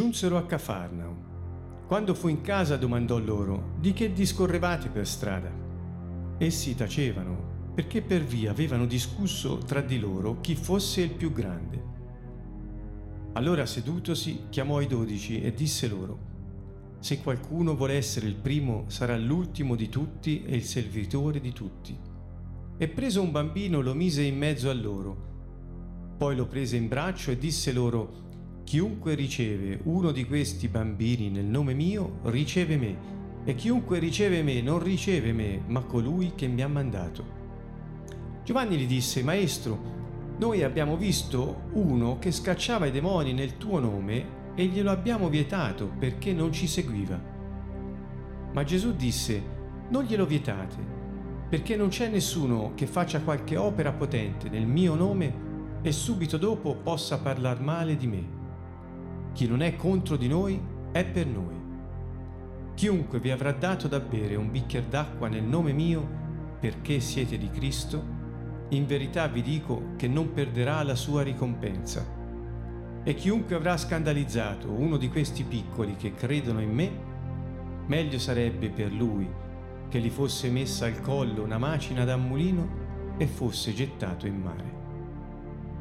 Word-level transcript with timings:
Giunsero 0.00 0.38
a 0.38 0.46
Cafarnao. 0.46 1.84
Quando 1.86 2.14
fu 2.14 2.28
in 2.28 2.40
casa 2.40 2.78
domandò 2.78 3.18
loro 3.18 3.74
di 3.78 3.92
che 3.92 4.14
discorrevate 4.14 4.88
per 4.88 5.06
strada. 5.06 5.52
Essi 6.38 6.74
tacevano, 6.74 7.72
perché 7.74 8.00
per 8.00 8.22
via 8.22 8.50
avevano 8.50 8.86
discusso 8.86 9.58
tra 9.58 9.82
di 9.82 9.98
loro 9.98 10.40
chi 10.40 10.54
fosse 10.54 11.02
il 11.02 11.10
più 11.10 11.34
grande. 11.34 11.84
Allora 13.34 13.66
sedutosi 13.66 14.44
chiamò 14.48 14.80
i 14.80 14.86
dodici 14.86 15.42
e 15.42 15.52
disse 15.52 15.86
loro, 15.86 16.18
Se 17.00 17.20
qualcuno 17.20 17.76
vuole 17.76 17.96
essere 17.96 18.26
il 18.26 18.36
primo 18.36 18.84
sarà 18.86 19.18
l'ultimo 19.18 19.74
di 19.74 19.90
tutti 19.90 20.44
e 20.44 20.56
il 20.56 20.64
servitore 20.64 21.40
di 21.40 21.52
tutti. 21.52 21.94
E 22.78 22.88
preso 22.88 23.20
un 23.20 23.32
bambino 23.32 23.82
lo 23.82 23.92
mise 23.92 24.22
in 24.22 24.38
mezzo 24.38 24.70
a 24.70 24.72
loro, 24.72 25.28
poi 26.16 26.36
lo 26.36 26.46
prese 26.46 26.76
in 26.78 26.88
braccio 26.88 27.30
e 27.30 27.36
disse 27.38 27.72
loro, 27.72 28.28
Chiunque 28.70 29.16
riceve 29.16 29.80
uno 29.82 30.12
di 30.12 30.24
questi 30.24 30.68
bambini 30.68 31.28
nel 31.28 31.44
nome 31.44 31.74
mio, 31.74 32.20
riceve 32.26 32.76
me, 32.76 32.96
e 33.42 33.56
chiunque 33.56 33.98
riceve 33.98 34.44
me 34.44 34.62
non 34.62 34.80
riceve 34.80 35.32
me, 35.32 35.60
ma 35.66 35.80
colui 35.80 36.34
che 36.36 36.46
mi 36.46 36.62
ha 36.62 36.68
mandato. 36.68 37.24
Giovanni 38.44 38.76
gli 38.76 38.86
disse, 38.86 39.24
Maestro, 39.24 40.36
noi 40.38 40.62
abbiamo 40.62 40.96
visto 40.96 41.62
uno 41.72 42.20
che 42.20 42.30
scacciava 42.30 42.86
i 42.86 42.92
demoni 42.92 43.32
nel 43.32 43.58
tuo 43.58 43.80
nome 43.80 44.52
e 44.54 44.66
glielo 44.66 44.90
abbiamo 44.90 45.28
vietato 45.28 45.90
perché 45.98 46.32
non 46.32 46.52
ci 46.52 46.68
seguiva. 46.68 47.20
Ma 48.52 48.62
Gesù 48.62 48.94
disse, 48.94 49.42
non 49.88 50.04
glielo 50.04 50.26
vietate, 50.26 50.76
perché 51.48 51.74
non 51.74 51.88
c'è 51.88 52.08
nessuno 52.08 52.70
che 52.76 52.86
faccia 52.86 53.20
qualche 53.20 53.56
opera 53.56 53.90
potente 53.90 54.48
nel 54.48 54.68
mio 54.68 54.94
nome 54.94 55.48
e 55.82 55.90
subito 55.90 56.36
dopo 56.36 56.76
possa 56.76 57.18
parlare 57.18 57.58
male 57.58 57.96
di 57.96 58.06
me. 58.06 58.39
Chi 59.32 59.46
non 59.46 59.62
è 59.62 59.76
contro 59.76 60.16
di 60.16 60.28
noi 60.28 60.60
è 60.92 61.04
per 61.04 61.26
noi. 61.26 61.58
Chiunque 62.74 63.20
vi 63.20 63.30
avrà 63.30 63.52
dato 63.52 63.88
da 63.88 64.00
bere 64.00 64.34
un 64.34 64.50
bicchiere 64.50 64.88
d'acqua 64.88 65.28
nel 65.28 65.44
nome 65.44 65.72
mio, 65.72 66.18
perché 66.58 67.00
siete 67.00 67.38
di 67.38 67.48
Cristo, 67.50 68.18
in 68.70 68.86
verità 68.86 69.26
vi 69.28 69.42
dico 69.42 69.94
che 69.96 70.08
non 70.08 70.32
perderà 70.32 70.82
la 70.82 70.94
sua 70.94 71.22
ricompensa. 71.22 72.18
E 73.02 73.14
chiunque 73.14 73.54
avrà 73.54 73.76
scandalizzato 73.76 74.70
uno 74.70 74.96
di 74.96 75.08
questi 75.08 75.44
piccoli 75.44 75.96
che 75.96 76.14
credono 76.14 76.60
in 76.60 76.72
me, 76.72 76.90
meglio 77.86 78.18
sarebbe 78.18 78.68
per 78.70 78.92
lui 78.92 79.28
che 79.88 79.98
gli 80.00 80.10
fosse 80.10 80.50
messa 80.50 80.86
al 80.86 81.00
collo 81.00 81.42
una 81.42 81.58
macina 81.58 82.04
da 82.04 82.16
mulino 82.16 83.14
e 83.16 83.26
fosse 83.26 83.74
gettato 83.74 84.26
in 84.26 84.40
mare. 84.40 84.78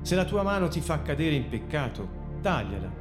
Se 0.02 0.16
la 0.16 0.26
tua 0.26 0.44
mano 0.44 0.68
ti 0.68 0.82
fa 0.82 1.02
cadere 1.02 1.36
in 1.36 1.48
peccato, 1.48 2.10
tagliala 2.42 2.99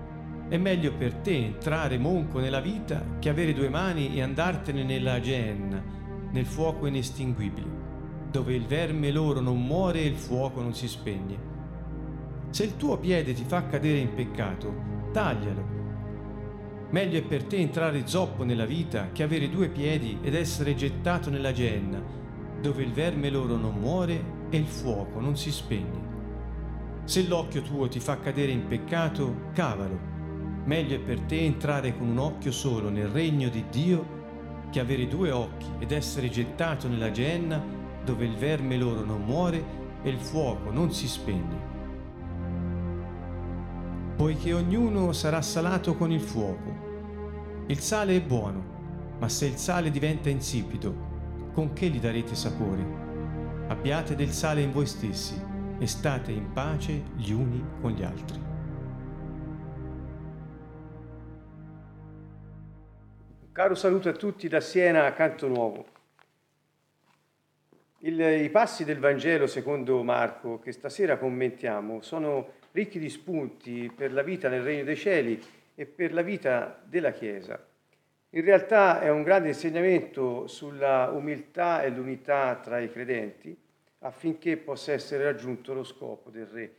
è 0.48 0.56
meglio 0.56 0.94
per 0.94 1.12
te 1.14 1.36
entrare 1.36 1.98
monco 1.98 2.38
nella 2.38 2.60
vita 2.60 3.04
che 3.18 3.28
avere 3.28 3.52
due 3.52 3.68
mani 3.68 4.14
e 4.14 4.22
andartene 4.22 4.82
nella 4.82 5.20
genna, 5.20 5.82
nel 6.30 6.46
fuoco 6.46 6.86
inestinguibile, 6.86 7.68
dove 8.30 8.54
il 8.54 8.64
verme 8.64 9.10
loro 9.10 9.41
non 9.41 9.62
muore 9.62 10.00
e 10.00 10.06
il 10.06 10.16
fuoco 10.16 10.62
non 10.62 10.74
si 10.74 10.88
spegne. 10.88 11.56
Se 12.48 12.64
il 12.64 12.78
tuo 12.78 12.96
piede 12.96 13.34
ti 13.34 13.44
fa 13.44 13.66
cadere 13.66 13.98
in 13.98 14.14
peccato, 14.14 14.72
taglialo. 15.12 15.76
Meglio 16.91 17.19
è 17.19 17.22
per 17.22 17.44
te 17.44 17.56
entrare 17.56 18.06
zoppo 18.06 18.42
nella 18.42 18.64
vita 18.64 19.10
che 19.12 19.22
avere 19.22 19.50
due 19.50 19.69
piedi 19.69 20.19
ed 20.22 20.34
essere 20.34 20.75
gettato 20.75 21.28
nella 21.28 21.53
genna, 21.53 22.03
dove 22.58 22.82
il 22.82 22.92
verme 22.92 23.28
loro 23.28 23.56
non 23.56 23.75
muore 23.75 24.47
e 24.48 24.56
il 24.56 24.66
fuoco 24.66 25.20
non 25.20 25.37
si 25.37 25.53
spegne. 25.53 26.06
Se 27.04 27.26
l'occhio 27.26 27.60
tuo 27.60 27.87
ti 27.87 28.00
fa 28.00 28.19
cadere 28.19 28.53
in 28.53 28.66
peccato, 28.66 29.50
cavalo 29.53 30.16
Meglio 30.69 30.97
è 30.97 31.01
per 31.01 31.21
te 31.21 31.47
entrare 31.47 31.97
con 31.97 32.09
un 32.09 32.19
occhio 32.19 32.53
solo 32.53 32.91
nel 32.91 33.09
regno 33.09 33.49
di 33.49 33.65
Dio 33.71 34.17
che 34.69 34.81
avere 34.81 35.09
due 35.09 35.31
occhi 35.31 35.65
ed 35.79 35.93
essere 35.93 36.29
gettato 36.29 36.89
nella 36.89 37.11
genna 37.11 37.59
dove 38.05 38.27
il 38.27 38.37
verme 38.37 38.77
loro 38.77 39.03
non 39.03 39.25
muore 39.25 39.65
e 40.03 40.11
il 40.11 40.19
fuoco 40.19 40.71
non 40.71 40.93
si 40.93 41.09
spegne. 41.09 41.56
Poiché 44.15 44.53
ognuno 44.53 45.12
sarà 45.15 45.41
salato 45.41 45.97
con 45.97 46.12
il 46.12 46.21
fuoco. 46.21 47.65
Il 47.69 47.79
sale 47.79 48.17
è 48.17 48.21
buono, 48.21 49.17
ma 49.19 49.29
se 49.31 49.47
il 49.47 49.56
sale 49.56 49.91
diventa 49.91 50.29
insipido, 50.29 51.50
con 51.55 51.73
che 51.73 51.89
gli 51.89 51.99
darete 51.99 52.35
sapore? 52.35 52.85
Abbiate 53.69 54.15
del 54.15 54.33
sale 54.33 54.61
in 54.61 54.73
voi 54.73 54.87
stessi 54.87 55.41
e 55.79 55.87
state 55.87 56.31
in 56.31 56.53
pace 56.53 57.05
gli 57.17 57.33
uni 57.33 57.65
con 57.81 57.93
gli 57.93 58.03
altri. 58.03 58.47
Caro 63.58 63.74
saluto 63.74 64.08
a 64.08 64.12
tutti 64.12 64.46
da 64.46 64.60
Siena 64.60 65.04
a 65.04 65.12
Canto 65.12 65.48
Nuovo. 65.48 65.84
Il, 68.02 68.20
I 68.20 68.48
passi 68.50 68.84
del 68.84 69.00
Vangelo 69.00 69.48
secondo 69.48 70.04
Marco 70.04 70.60
che 70.60 70.70
stasera 70.70 71.16
commentiamo 71.16 72.00
sono 72.00 72.52
ricchi 72.70 73.00
di 73.00 73.10
spunti 73.10 73.92
per 73.92 74.12
la 74.12 74.22
vita 74.22 74.48
nel 74.48 74.62
Regno 74.62 74.84
dei 74.84 74.94
Cieli 74.94 75.42
e 75.74 75.86
per 75.86 76.12
la 76.12 76.22
vita 76.22 76.80
della 76.84 77.10
Chiesa. 77.10 77.60
In 78.30 78.44
realtà 78.44 79.00
è 79.00 79.10
un 79.10 79.24
grande 79.24 79.48
insegnamento 79.48 80.46
sulla 80.46 81.10
umiltà 81.12 81.82
e 81.82 81.90
l'unità 81.90 82.60
tra 82.62 82.78
i 82.78 82.92
credenti 82.92 83.58
affinché 84.02 84.56
possa 84.56 84.92
essere 84.92 85.25
raggiunto 85.25 85.75
lo 85.75 85.82
scopo 85.82 86.30
del 86.30 86.46
Re, 86.46 86.75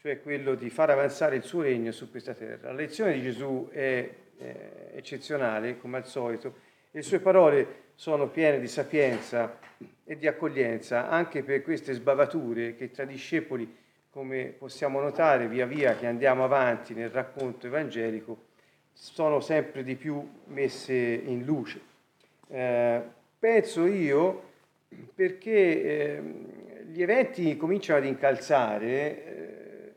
cioè 0.00 0.22
quello 0.22 0.54
di 0.54 0.70
far 0.70 0.88
avanzare 0.88 1.36
il 1.36 1.42
suo 1.42 1.60
regno 1.60 1.92
su 1.92 2.10
questa 2.10 2.32
terra. 2.32 2.68
La 2.68 2.78
lezione 2.78 3.12
di 3.12 3.20
Gesù 3.20 3.68
è 3.70 4.22
eh, 4.44 4.96
eccezionale, 4.98 5.78
come 5.78 5.96
al 5.96 6.06
solito. 6.06 6.54
Le 6.90 7.02
sue 7.02 7.18
parole 7.18 7.82
sono 7.94 8.28
piene 8.28 8.60
di 8.60 8.68
sapienza 8.68 9.58
e 10.04 10.16
di 10.16 10.26
accoglienza 10.26 11.08
anche 11.08 11.42
per 11.42 11.62
queste 11.62 11.94
sbavature 11.94 12.74
che 12.74 12.90
tra 12.90 13.04
discepoli, 13.04 13.82
come 14.10 14.54
possiamo 14.56 15.00
notare 15.00 15.48
via 15.48 15.66
via 15.66 15.96
che 15.96 16.06
andiamo 16.06 16.44
avanti 16.44 16.94
nel 16.94 17.10
racconto 17.10 17.66
evangelico, 17.66 18.52
sono 18.92 19.40
sempre 19.40 19.82
di 19.82 19.96
più 19.96 20.26
messe 20.46 20.94
in 20.94 21.44
luce. 21.44 21.80
Eh, 22.48 23.02
penso 23.38 23.86
io 23.86 24.52
perché 25.14 25.82
eh, 25.82 26.22
gli 26.86 27.02
eventi 27.02 27.56
cominciano 27.56 27.98
ad 27.98 28.04
incalzare 28.04 29.24
eh, 29.24 29.94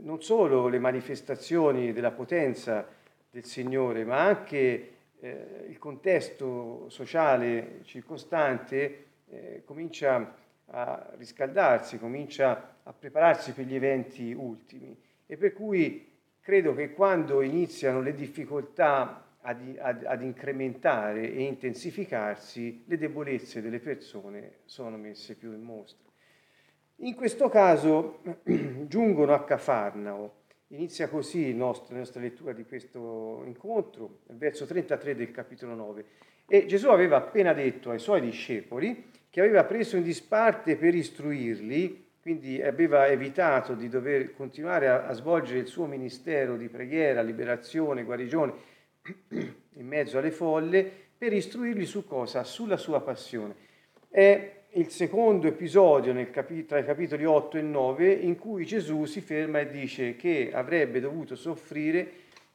non 0.00 0.22
solo 0.22 0.66
le 0.66 0.78
manifestazioni 0.80 1.92
della 1.92 2.10
potenza 2.10 2.95
del 3.36 3.44
Signore, 3.44 4.02
ma 4.06 4.20
anche 4.20 4.92
eh, 5.20 5.66
il 5.68 5.76
contesto 5.78 6.88
sociale 6.88 7.80
circostante 7.82 9.04
eh, 9.28 9.62
comincia 9.66 10.34
a 10.68 11.12
riscaldarsi, 11.18 11.98
comincia 11.98 12.78
a 12.82 12.92
prepararsi 12.94 13.52
per 13.52 13.66
gli 13.66 13.74
eventi 13.74 14.32
ultimi. 14.32 14.98
E 15.26 15.36
per 15.36 15.52
cui 15.52 16.10
credo 16.40 16.74
che 16.74 16.94
quando 16.94 17.42
iniziano 17.42 18.00
le 18.00 18.14
difficoltà 18.14 19.36
ad, 19.42 19.76
ad, 19.80 20.04
ad 20.06 20.22
incrementare 20.22 21.30
e 21.30 21.42
intensificarsi, 21.42 22.84
le 22.86 22.96
debolezze 22.96 23.60
delle 23.60 23.80
persone 23.80 24.60
sono 24.64 24.96
messe 24.96 25.34
più 25.34 25.52
in 25.52 25.60
mostra. 25.60 26.10
In 27.00 27.14
questo 27.14 27.50
caso 27.50 28.20
giungono 28.88 29.34
a 29.34 29.44
Cafarnao 29.44 30.44
Inizia 30.70 31.08
così 31.08 31.54
nostro, 31.54 31.92
la 31.92 32.00
nostra 32.00 32.20
lettura 32.20 32.52
di 32.52 32.64
questo 32.64 33.42
incontro, 33.44 34.18
verso 34.30 34.66
33 34.66 35.14
del 35.14 35.30
capitolo 35.30 35.74
9. 35.74 36.04
E 36.48 36.66
Gesù 36.66 36.88
aveva 36.88 37.16
appena 37.18 37.52
detto 37.52 37.90
ai 37.90 38.00
suoi 38.00 38.20
discepoli 38.20 39.10
che 39.30 39.40
aveva 39.40 39.62
preso 39.62 39.96
in 39.96 40.02
disparte 40.02 40.76
per 40.76 40.94
istruirli, 40.94 42.04
quindi 42.20 42.60
aveva 42.60 43.06
evitato 43.06 43.74
di 43.74 43.88
dover 43.88 44.34
continuare 44.34 44.88
a, 44.88 45.06
a 45.06 45.12
svolgere 45.12 45.60
il 45.60 45.68
suo 45.68 45.86
ministero 45.86 46.56
di 46.56 46.68
preghiera, 46.68 47.22
liberazione, 47.22 48.02
guarigione 48.02 48.52
in 49.28 49.86
mezzo 49.86 50.18
alle 50.18 50.32
folle, 50.32 50.90
per 51.16 51.32
istruirli 51.32 51.86
su 51.86 52.04
cosa? 52.04 52.42
Sulla 52.42 52.76
sua 52.76 53.00
passione. 53.00 53.54
È 54.08 54.55
il 54.72 54.90
secondo 54.90 55.46
episodio 55.46 56.12
capi- 56.30 56.66
tra 56.66 56.78
i 56.78 56.84
capitoli 56.84 57.24
8 57.24 57.56
e 57.56 57.62
9 57.62 58.12
in 58.12 58.38
cui 58.38 58.66
Gesù 58.66 59.04
si 59.04 59.20
ferma 59.20 59.60
e 59.60 59.70
dice 59.70 60.16
che 60.16 60.50
avrebbe 60.52 61.00
dovuto 61.00 61.34
soffrire, 61.34 62.10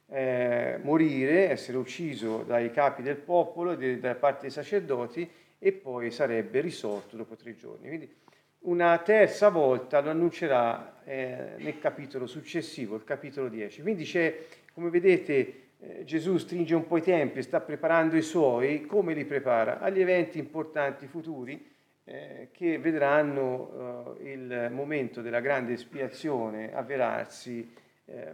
eh, 0.08 0.78
morire, 0.82 1.50
essere 1.50 1.78
ucciso 1.78 2.44
dai 2.46 2.70
capi 2.70 3.02
del 3.02 3.16
popolo, 3.16 3.74
de- 3.74 3.98
da 3.98 4.14
parte 4.14 4.42
dei 4.42 4.50
sacerdoti 4.50 5.28
e 5.58 5.72
poi 5.72 6.10
sarebbe 6.10 6.60
risorto 6.60 7.16
dopo 7.16 7.34
tre 7.34 7.56
giorni. 7.56 7.88
Quindi 7.88 8.14
una 8.60 8.96
terza 8.98 9.48
volta 9.48 10.00
lo 10.00 10.10
annuncerà 10.10 11.02
eh, 11.04 11.54
nel 11.58 11.78
capitolo 11.80 12.26
successivo, 12.26 12.94
il 12.94 13.04
capitolo 13.04 13.48
10. 13.48 13.82
Quindi 13.82 14.04
c'è, 14.04 14.44
come 14.72 14.90
vedete, 14.90 15.54
eh, 15.80 16.04
Gesù 16.04 16.36
stringe 16.36 16.76
un 16.76 16.86
po' 16.86 16.98
i 16.98 17.02
tempi, 17.02 17.42
sta 17.42 17.60
preparando 17.60 18.16
i 18.16 18.22
suoi, 18.22 18.86
come 18.86 19.14
li 19.14 19.24
prepara? 19.24 19.80
Agli 19.80 20.00
eventi 20.00 20.38
importanti 20.38 21.08
futuri 21.08 21.70
eh, 22.04 22.48
che 22.52 22.78
vedranno 22.78 24.16
eh, 24.18 24.32
il 24.32 24.68
momento 24.70 25.22
della 25.22 25.40
grande 25.40 25.74
espiazione 25.74 26.74
avverarsi 26.74 27.72
eh, 28.06 28.32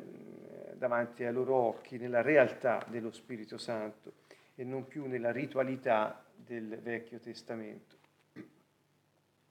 davanti 0.75 1.25
ai 1.25 1.32
loro 1.32 1.55
occhi 1.55 1.99
nella 1.99 2.23
realtà 2.23 2.85
dello 2.88 3.11
Spirito 3.11 3.59
Santo 3.59 4.12
e 4.55 4.65
non 4.65 4.87
più 4.87 5.06
nella 5.06 5.31
ritualità 5.31 6.25
del 6.35 6.79
Vecchio 6.82 7.19
Testamento. 7.19 7.97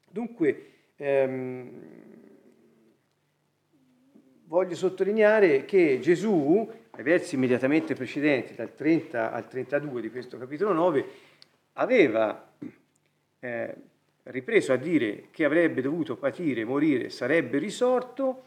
Dunque, 0.09 0.71
ehm, 0.95 1.81
voglio 4.45 4.75
sottolineare 4.75 5.65
che 5.65 5.99
Gesù, 5.99 6.69
ai 6.91 7.03
versi 7.03 7.35
immediatamente 7.35 7.93
precedenti, 7.93 8.55
dal 8.55 8.73
30 8.73 9.31
al 9.31 9.47
32 9.47 10.01
di 10.01 10.09
questo 10.09 10.37
capitolo 10.37 10.73
9, 10.73 11.05
aveva 11.73 12.51
eh, 13.39 13.75
ripreso 14.29 14.73
a 14.73 14.77
dire 14.77 15.27
che 15.31 15.45
avrebbe 15.45 15.81
dovuto 15.81 16.15
patire, 16.15 16.65
morire, 16.65 17.09
sarebbe 17.09 17.57
risorto, 17.57 18.43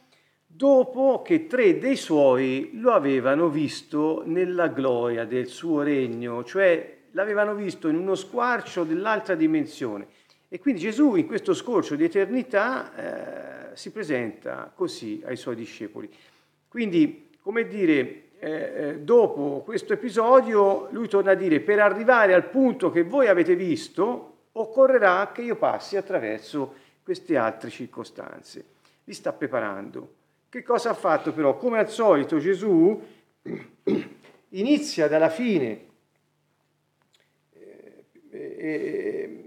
dopo 0.46 1.22
che 1.22 1.46
tre 1.46 1.78
dei 1.78 1.96
suoi 1.96 2.72
lo 2.74 2.92
avevano 2.92 3.48
visto 3.48 4.22
nella 4.26 4.68
gloria 4.68 5.24
del 5.24 5.46
suo 5.46 5.82
regno, 5.82 6.44
cioè 6.44 6.98
l'avevano 7.12 7.54
visto 7.54 7.88
in 7.88 7.96
uno 7.96 8.14
squarcio 8.14 8.84
dell'altra 8.84 9.34
dimensione. 9.34 10.06
E 10.48 10.58
quindi 10.58 10.80
Gesù 10.80 11.14
in 11.14 11.26
questo 11.26 11.54
scorcio 11.54 11.94
di 11.94 12.04
eternità 12.04 13.70
eh, 13.70 13.76
si 13.76 13.92
presenta 13.92 14.72
così 14.74 15.22
ai 15.24 15.36
suoi 15.36 15.54
discepoli. 15.54 16.10
Quindi, 16.66 17.30
come 17.40 17.68
dire, 17.68 18.22
eh, 18.40 18.50
eh, 18.50 18.98
dopo 18.98 19.62
questo 19.64 19.92
episodio, 19.92 20.88
lui 20.90 21.08
torna 21.08 21.32
a 21.32 21.34
dire, 21.34 21.60
per 21.60 21.78
arrivare 21.78 22.34
al 22.34 22.48
punto 22.48 22.90
che 22.90 23.04
voi 23.04 23.28
avete 23.28 23.54
visto, 23.54 24.29
occorrerà 24.60 25.30
che 25.32 25.42
io 25.42 25.56
passi 25.56 25.96
attraverso 25.96 26.74
queste 27.02 27.36
altre 27.36 27.70
circostanze. 27.70 28.64
Li 29.04 29.12
sta 29.12 29.32
preparando. 29.32 30.14
Che 30.48 30.62
cosa 30.62 30.90
ha 30.90 30.94
fatto 30.94 31.32
però? 31.32 31.56
Come 31.56 31.78
al 31.78 31.88
solito 31.88 32.38
Gesù 32.38 33.00
inizia 34.50 35.08
dalla 35.08 35.28
fine 35.28 35.88
e, 38.30 39.44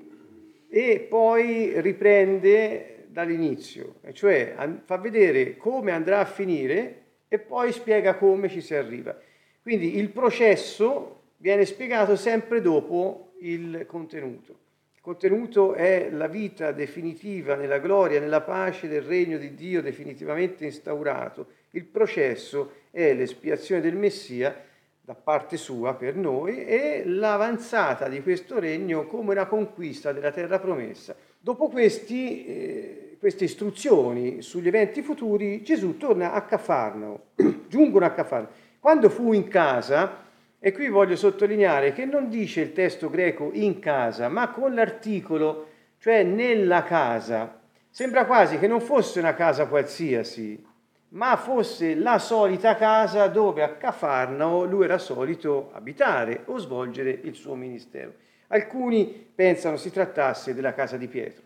e 0.70 1.00
poi 1.10 1.80
riprende 1.82 3.06
dall'inizio, 3.08 3.96
cioè 4.14 4.56
fa 4.86 4.98
vedere 4.98 5.56
come 5.56 5.92
andrà 5.92 6.20
a 6.20 6.26
finire 6.26 7.02
e 7.28 7.38
poi 7.38 7.72
spiega 7.72 8.16
come 8.16 8.50
ci 8.50 8.62
si 8.62 8.74
arriva. 8.74 9.18
Quindi 9.62 9.98
il 9.98 10.10
processo 10.10 11.22
viene 11.38 11.66
spiegato 11.66 12.16
sempre 12.16 12.62
dopo 12.62 13.34
il 13.40 13.86
contenuto. 13.86 14.62
Contenuto 15.04 15.74
è 15.74 16.10
la 16.12 16.28
vita 16.28 16.72
definitiva 16.72 17.56
nella 17.56 17.80
gloria, 17.80 18.22
nella 18.22 18.40
pace 18.40 18.88
del 18.88 19.02
regno 19.02 19.38
di 19.38 19.54
Dio 19.54 19.82
definitivamente 19.82 20.64
instaurato. 20.64 21.48
Il 21.72 21.84
processo 21.84 22.72
è 22.90 23.14
l'espiazione 23.14 23.82
del 23.82 23.98
Messia 23.98 24.64
da 25.02 25.14
parte 25.14 25.58
sua 25.58 25.94
per 25.96 26.16
noi 26.16 26.64
e 26.64 27.04
l'avanzata 27.06 28.08
di 28.08 28.22
questo 28.22 28.60
regno 28.60 29.06
come 29.06 29.34
una 29.34 29.46
conquista 29.46 30.14
della 30.14 30.32
terra 30.32 30.58
promessa. 30.58 31.14
Dopo 31.38 31.68
questi, 31.68 32.46
eh, 32.46 33.18
queste 33.20 33.44
istruzioni 33.44 34.42
sugli 34.42 34.68
eventi 34.70 35.02
futuri, 35.02 35.64
Gesù 35.64 35.98
torna 35.98 36.32
a 36.32 36.44
Cafarnao, 36.44 37.26
giungono 37.68 38.06
a 38.06 38.12
Cafarnao. 38.12 38.52
Quando 38.80 39.10
fu 39.10 39.34
in 39.34 39.50
casa, 39.50 40.23
e 40.66 40.72
qui 40.72 40.88
voglio 40.88 41.18
sottolineare 41.18 41.92
che 41.92 42.06
non 42.06 42.30
dice 42.30 42.62
il 42.62 42.72
testo 42.72 43.10
greco 43.10 43.50
in 43.52 43.80
casa, 43.80 44.30
ma 44.30 44.50
con 44.50 44.74
l'articolo, 44.74 45.68
cioè 45.98 46.24
nella 46.24 46.84
casa. 46.84 47.60
Sembra 47.90 48.26
quasi 48.26 48.58
che 48.58 48.68
non 48.68 48.80
fosse 48.80 49.20
una 49.20 49.34
casa 49.34 49.68
qualsiasi, 49.68 50.66
ma 51.10 51.36
fosse 51.36 51.96
la 51.96 52.18
solita 52.18 52.78
casa 52.78 53.28
dove 53.28 53.62
a 53.62 53.74
Cafarnao 53.74 54.64
lui 54.64 54.86
era 54.86 54.98
solito 55.00 55.70
abitare 55.74 56.44
o 56.46 56.58
svolgere 56.58 57.10
il 57.12 57.36
suo 57.36 57.56
ministero. 57.56 58.14
Alcuni 58.48 59.32
pensano 59.36 59.76
si 59.76 59.92
trattasse 59.92 60.54
della 60.54 60.74
casa 60.74 60.96
di 60.96 61.10
Pietro. 61.10 61.44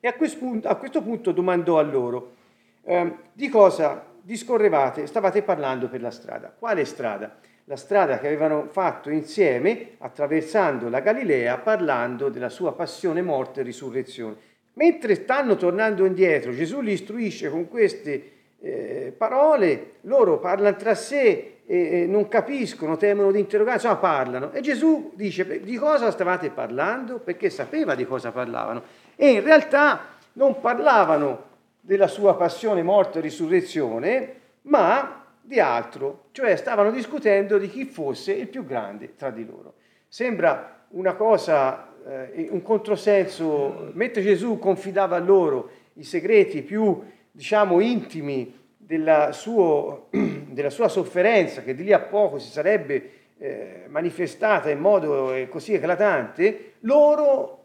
E 0.00 0.06
a 0.06 0.12
questo 0.12 0.38
punto, 0.38 0.68
a 0.68 0.76
questo 0.76 1.02
punto 1.02 1.32
domandò 1.32 1.78
a 1.78 1.82
loro, 1.82 2.34
eh, 2.82 3.14
di 3.32 3.48
cosa 3.48 4.05
discorrevate, 4.26 5.06
stavate 5.06 5.42
parlando 5.42 5.88
per 5.88 6.02
la 6.02 6.10
strada. 6.10 6.52
Quale 6.58 6.84
strada? 6.84 7.36
La 7.66 7.76
strada 7.76 8.18
che 8.18 8.26
avevano 8.26 8.66
fatto 8.68 9.08
insieme 9.08 9.90
attraversando 9.98 10.88
la 10.88 10.98
Galilea 10.98 11.58
parlando 11.58 12.28
della 12.28 12.48
sua 12.48 12.72
passione, 12.72 13.22
morte 13.22 13.60
e 13.60 13.62
risurrezione. 13.62 14.34
Mentre 14.74 15.14
stanno 15.14 15.54
tornando 15.54 16.04
indietro, 16.04 16.52
Gesù 16.52 16.80
li 16.80 16.92
istruisce 16.92 17.50
con 17.50 17.68
queste 17.68 18.32
eh, 18.60 19.14
parole, 19.16 19.92
loro 20.02 20.40
parlano 20.40 20.74
tra 20.74 20.96
sé 20.96 21.58
e, 21.64 22.02
e 22.02 22.06
non 22.06 22.26
capiscono, 22.26 22.96
temono 22.96 23.30
di 23.30 23.38
interrogare, 23.38 23.76
insomma 23.76 23.96
parlano. 23.96 24.52
E 24.52 24.60
Gesù 24.60 25.12
dice 25.14 25.60
di 25.60 25.76
cosa 25.76 26.10
stavate 26.10 26.50
parlando? 26.50 27.20
Perché 27.20 27.48
sapeva 27.48 27.94
di 27.94 28.04
cosa 28.04 28.32
parlavano. 28.32 28.82
E 29.14 29.30
in 29.30 29.44
realtà 29.44 30.00
non 30.32 30.60
parlavano 30.60 31.54
della 31.86 32.08
sua 32.08 32.34
passione, 32.34 32.82
morte 32.82 33.18
e 33.18 33.22
risurrezione, 33.22 34.34
ma 34.62 35.24
di 35.40 35.60
altro, 35.60 36.24
cioè 36.32 36.56
stavano 36.56 36.90
discutendo 36.90 37.58
di 37.58 37.68
chi 37.68 37.84
fosse 37.84 38.32
il 38.32 38.48
più 38.48 38.66
grande 38.66 39.14
tra 39.14 39.30
di 39.30 39.46
loro. 39.46 39.74
Sembra 40.08 40.84
una 40.88 41.14
cosa 41.14 41.94
eh, 42.04 42.48
un 42.50 42.60
controsenso, 42.62 43.90
mentre 43.92 44.20
Gesù 44.20 44.58
confidava 44.58 45.14
a 45.14 45.20
loro 45.20 45.70
i 45.94 46.02
segreti 46.02 46.62
più, 46.62 47.00
diciamo, 47.30 47.78
intimi 47.80 48.52
della, 48.76 49.30
suo, 49.30 50.08
della 50.10 50.70
sua 50.70 50.88
sofferenza, 50.88 51.62
che 51.62 51.76
di 51.76 51.84
lì 51.84 51.92
a 51.92 52.00
poco 52.00 52.40
si 52.40 52.50
sarebbe 52.50 53.10
eh, 53.38 53.84
manifestata 53.86 54.70
in 54.70 54.80
modo 54.80 55.32
eh, 55.32 55.48
così 55.48 55.74
eclatante, 55.74 56.72
loro 56.80 57.55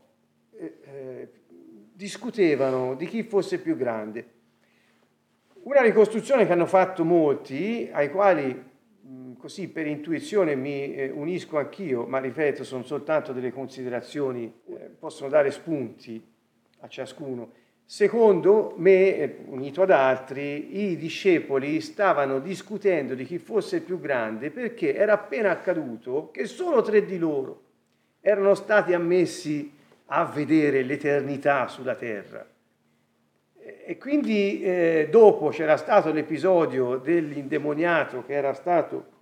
discutevano 2.01 2.95
di 2.95 3.06
chi 3.06 3.21
fosse 3.21 3.59
più 3.59 3.77
grande. 3.77 4.25
Una 5.63 5.81
ricostruzione 5.81 6.48
che 6.48 6.51
hanno 6.51 6.65
fatto 6.65 7.03
molti, 7.03 7.88
ai 7.91 8.10
quali 8.10 8.70
così 9.38 9.67
per 9.70 9.86
intuizione 9.86 10.55
mi 10.55 10.96
eh, 10.96 11.12
unisco 11.12 11.60
anch'io, 11.60 12.08
ma 12.08 12.17
ripeto, 12.17 12.63
sono 12.63 12.81
soltanto 12.81 13.34
delle 13.34 13.51
considerazioni, 13.51 14.51
eh, 14.70 14.89
possono 14.98 15.29
dare 15.29 15.51
spunti 15.51 16.20
a 16.79 16.88
ciascuno. 16.88 17.51
Secondo 17.86 18.74
me, 18.77 19.17
eh, 19.17 19.38
unito 19.46 19.84
ad 19.84 19.91
altri, 19.91 20.89
i 20.91 20.98
discepoli 20.98 21.81
stavano 21.81 22.39
discutendo 22.39 23.13
di 23.13 23.25
chi 23.25 23.38
fosse 23.38 23.79
più 23.79 24.00
grande 24.00 24.50
perché 24.50 24.96
era 24.96 25.13
appena 25.13 25.51
accaduto 25.51 26.31
che 26.31 26.48
solo 26.48 26.81
tre 26.81 27.05
di 27.05 27.20
loro 27.20 27.62
erano 28.22 28.55
stati 28.55 28.91
ammessi 28.93 29.77
a 30.13 30.25
vedere 30.25 30.84
l'eternità 30.84 31.68
sulla 31.68 31.96
terra. 31.96 32.46
E 33.86 33.98
quindi 33.98 34.62
eh, 34.62 35.08
dopo 35.10 35.50
c'era 35.50 35.77
stato 35.77 36.12
l'episodio 36.12 36.98
dell'indemoniato 36.98 38.24
che 38.25 38.34
era 38.34 38.53
stato 38.53 39.20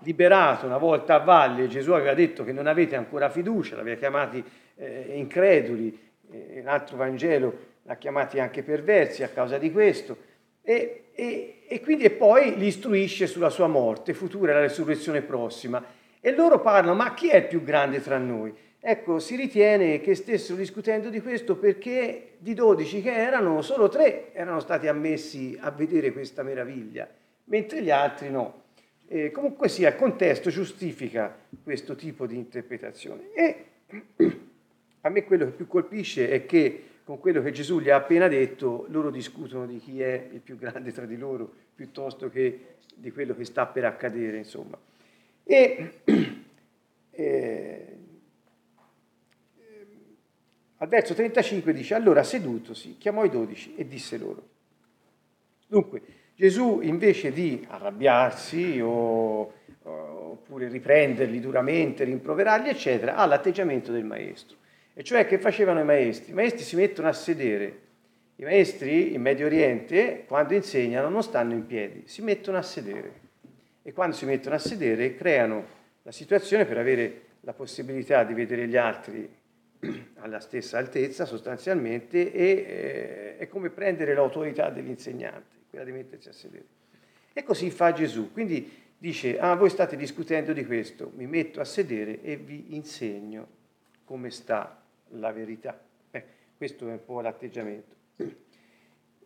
liberato 0.00 0.66
una 0.66 0.76
volta 0.76 1.14
a 1.14 1.18
valle, 1.18 1.68
Gesù 1.68 1.92
aveva 1.92 2.12
detto 2.12 2.44
che 2.44 2.52
non 2.52 2.66
avete 2.66 2.96
ancora 2.96 3.30
fiducia, 3.30 3.76
l'aveva 3.76 3.96
chiamati 3.96 4.44
eh, 4.76 5.12
increduli, 5.14 5.98
eh, 6.30 6.60
un 6.60 6.68
altro 6.68 6.98
Vangelo 6.98 7.72
l'ha 7.82 7.96
chiamati 7.96 8.38
anche 8.38 8.62
perversi 8.62 9.22
a 9.22 9.28
causa 9.28 9.56
di 9.56 9.72
questo, 9.72 10.16
e, 10.60 11.04
e, 11.14 11.62
e 11.66 11.80
quindi 11.80 12.04
e 12.04 12.10
poi 12.10 12.56
li 12.58 12.66
istruisce 12.66 13.26
sulla 13.26 13.50
sua 13.50 13.68
morte 13.68 14.12
futura 14.12 14.50
e 14.50 14.54
la 14.54 14.60
resurrezione 14.60 15.22
prossima. 15.22 15.82
E 16.20 16.34
loro 16.34 16.60
parlano, 16.60 16.94
ma 16.94 17.14
chi 17.14 17.28
è 17.28 17.36
il 17.36 17.46
più 17.46 17.62
grande 17.62 18.02
tra 18.02 18.18
noi? 18.18 18.54
Ecco, 18.86 19.18
si 19.18 19.34
ritiene 19.34 19.98
che 20.02 20.14
stessero 20.14 20.58
discutendo 20.58 21.08
di 21.08 21.22
questo 21.22 21.56
perché 21.56 22.32
di 22.36 22.52
dodici 22.52 23.00
che 23.00 23.14
erano, 23.14 23.62
solo 23.62 23.88
tre 23.88 24.34
erano 24.34 24.60
stati 24.60 24.88
ammessi 24.88 25.56
a 25.58 25.70
vedere 25.70 26.12
questa 26.12 26.42
meraviglia, 26.42 27.08
mentre 27.44 27.82
gli 27.82 27.90
altri 27.90 28.28
no. 28.28 28.64
Eh, 29.06 29.30
comunque 29.30 29.70
sia, 29.70 29.88
il 29.88 29.96
contesto 29.96 30.50
giustifica 30.50 31.34
questo 31.62 31.94
tipo 31.94 32.26
di 32.26 32.36
interpretazione. 32.36 33.32
E 33.32 33.64
a 35.00 35.08
me 35.08 35.24
quello 35.24 35.46
che 35.46 35.52
più 35.52 35.66
colpisce 35.66 36.28
è 36.28 36.44
che 36.44 36.84
con 37.04 37.18
quello 37.18 37.40
che 37.40 37.52
Gesù 37.52 37.80
gli 37.80 37.88
ha 37.88 37.96
appena 37.96 38.28
detto, 38.28 38.84
loro 38.90 39.08
discutono 39.08 39.64
di 39.64 39.78
chi 39.78 40.02
è 40.02 40.28
il 40.30 40.40
più 40.40 40.58
grande 40.58 40.92
tra 40.92 41.06
di 41.06 41.16
loro, 41.16 41.50
piuttosto 41.74 42.28
che 42.28 42.74
di 42.94 43.10
quello 43.10 43.34
che 43.34 43.46
sta 43.46 43.64
per 43.64 43.86
accadere, 43.86 44.36
insomma. 44.36 44.78
E 45.42 46.00
eh, 47.12 47.93
al 50.84 50.90
verso 50.90 51.14
35 51.14 51.72
dice, 51.72 51.94
allora 51.94 52.22
sedutosi, 52.22 52.96
chiamò 52.98 53.24
i 53.24 53.30
dodici 53.30 53.74
e 53.74 53.86
disse 53.86 54.18
loro. 54.18 54.48
Dunque, 55.66 56.02
Gesù 56.34 56.80
invece 56.82 57.32
di 57.32 57.64
arrabbiarsi 57.66 58.80
o, 58.82 59.50
oppure 59.82 60.68
riprenderli 60.68 61.40
duramente, 61.40 62.04
rimproverarli, 62.04 62.68
eccetera, 62.68 63.16
ha 63.16 63.24
l'atteggiamento 63.24 63.92
del 63.92 64.04
maestro. 64.04 64.58
E 64.92 65.02
cioè 65.02 65.26
che 65.26 65.38
facevano 65.38 65.80
i 65.80 65.84
maestri? 65.84 66.32
I 66.32 66.34
maestri 66.34 66.62
si 66.62 66.76
mettono 66.76 67.08
a 67.08 67.14
sedere 67.14 67.80
I 68.36 68.42
maestri 68.42 69.14
in 69.14 69.22
Medio 69.22 69.46
Oriente, 69.46 70.24
quando 70.26 70.52
insegnano, 70.52 71.08
non 71.08 71.22
stanno 71.22 71.54
in 71.54 71.66
piedi, 71.66 72.02
si 72.06 72.20
mettono 72.20 72.58
a 72.58 72.62
sedere. 72.62 73.22
E 73.82 73.92
quando 73.94 74.16
si 74.16 74.26
mettono 74.26 74.56
a 74.56 74.58
sedere, 74.58 75.14
creano 75.14 75.64
la 76.02 76.12
situazione 76.12 76.66
per 76.66 76.76
avere 76.76 77.20
la 77.40 77.54
possibilità 77.54 78.22
di 78.24 78.34
vedere 78.34 78.66
gli 78.66 78.76
altri 78.76 79.42
alla 80.16 80.40
stessa 80.40 80.78
altezza 80.78 81.24
sostanzialmente 81.24 82.32
e 82.32 82.44
eh, 82.44 83.36
è 83.38 83.48
come 83.48 83.70
prendere 83.70 84.14
l'autorità 84.14 84.70
dell'insegnante, 84.70 85.56
quella 85.70 85.84
di 85.84 85.92
mettersi 85.92 86.28
a 86.28 86.32
sedere. 86.32 86.64
E 87.32 87.42
così 87.42 87.70
fa 87.70 87.92
Gesù. 87.92 88.32
Quindi 88.32 88.70
dice, 88.96 89.38
ah 89.38 89.54
voi 89.54 89.70
state 89.70 89.96
discutendo 89.96 90.52
di 90.52 90.64
questo, 90.64 91.12
mi 91.16 91.26
metto 91.26 91.60
a 91.60 91.64
sedere 91.64 92.22
e 92.22 92.36
vi 92.36 92.74
insegno 92.74 93.46
come 94.04 94.30
sta 94.30 94.82
la 95.08 95.32
verità. 95.32 95.78
Eh, 96.10 96.24
questo 96.56 96.88
è 96.88 96.92
un 96.92 97.04
po' 97.04 97.20
l'atteggiamento. 97.20 97.92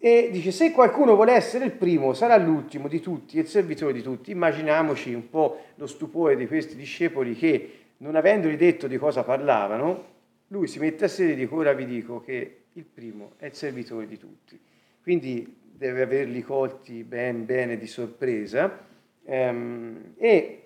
E 0.00 0.28
dice, 0.30 0.52
se 0.52 0.70
qualcuno 0.70 1.16
vuole 1.16 1.32
essere 1.32 1.64
il 1.64 1.72
primo, 1.72 2.14
sarà 2.14 2.36
l'ultimo 2.36 2.86
di 2.86 3.00
tutti 3.00 3.36
e 3.36 3.40
il 3.40 3.48
servitore 3.48 3.92
di 3.92 4.00
tutti. 4.00 4.30
Immaginiamoci 4.30 5.12
un 5.12 5.28
po' 5.28 5.64
lo 5.74 5.86
stupore 5.88 6.36
di 6.36 6.46
questi 6.46 6.76
discepoli 6.76 7.34
che, 7.34 7.72
non 7.98 8.14
avendogli 8.14 8.56
detto 8.56 8.86
di 8.86 8.96
cosa 8.96 9.24
parlavano, 9.24 10.16
lui 10.48 10.66
si 10.66 10.78
mette 10.78 11.04
a 11.04 11.08
sedere 11.08 11.34
e 11.34 11.44
dice, 11.44 11.54
ora 11.54 11.72
vi 11.72 11.84
dico 11.84 12.20
che 12.20 12.56
il 12.72 12.84
primo 12.84 13.32
è 13.38 13.46
il 13.46 13.54
servitore 13.54 14.06
di 14.06 14.18
tutti. 14.18 14.58
Quindi 15.02 15.56
deve 15.60 16.02
averli 16.02 16.42
colti 16.42 17.04
ben 17.04 17.44
bene 17.44 17.78
di 17.78 17.86
sorpresa 17.86 18.84
ehm, 19.24 20.14
e 20.16 20.62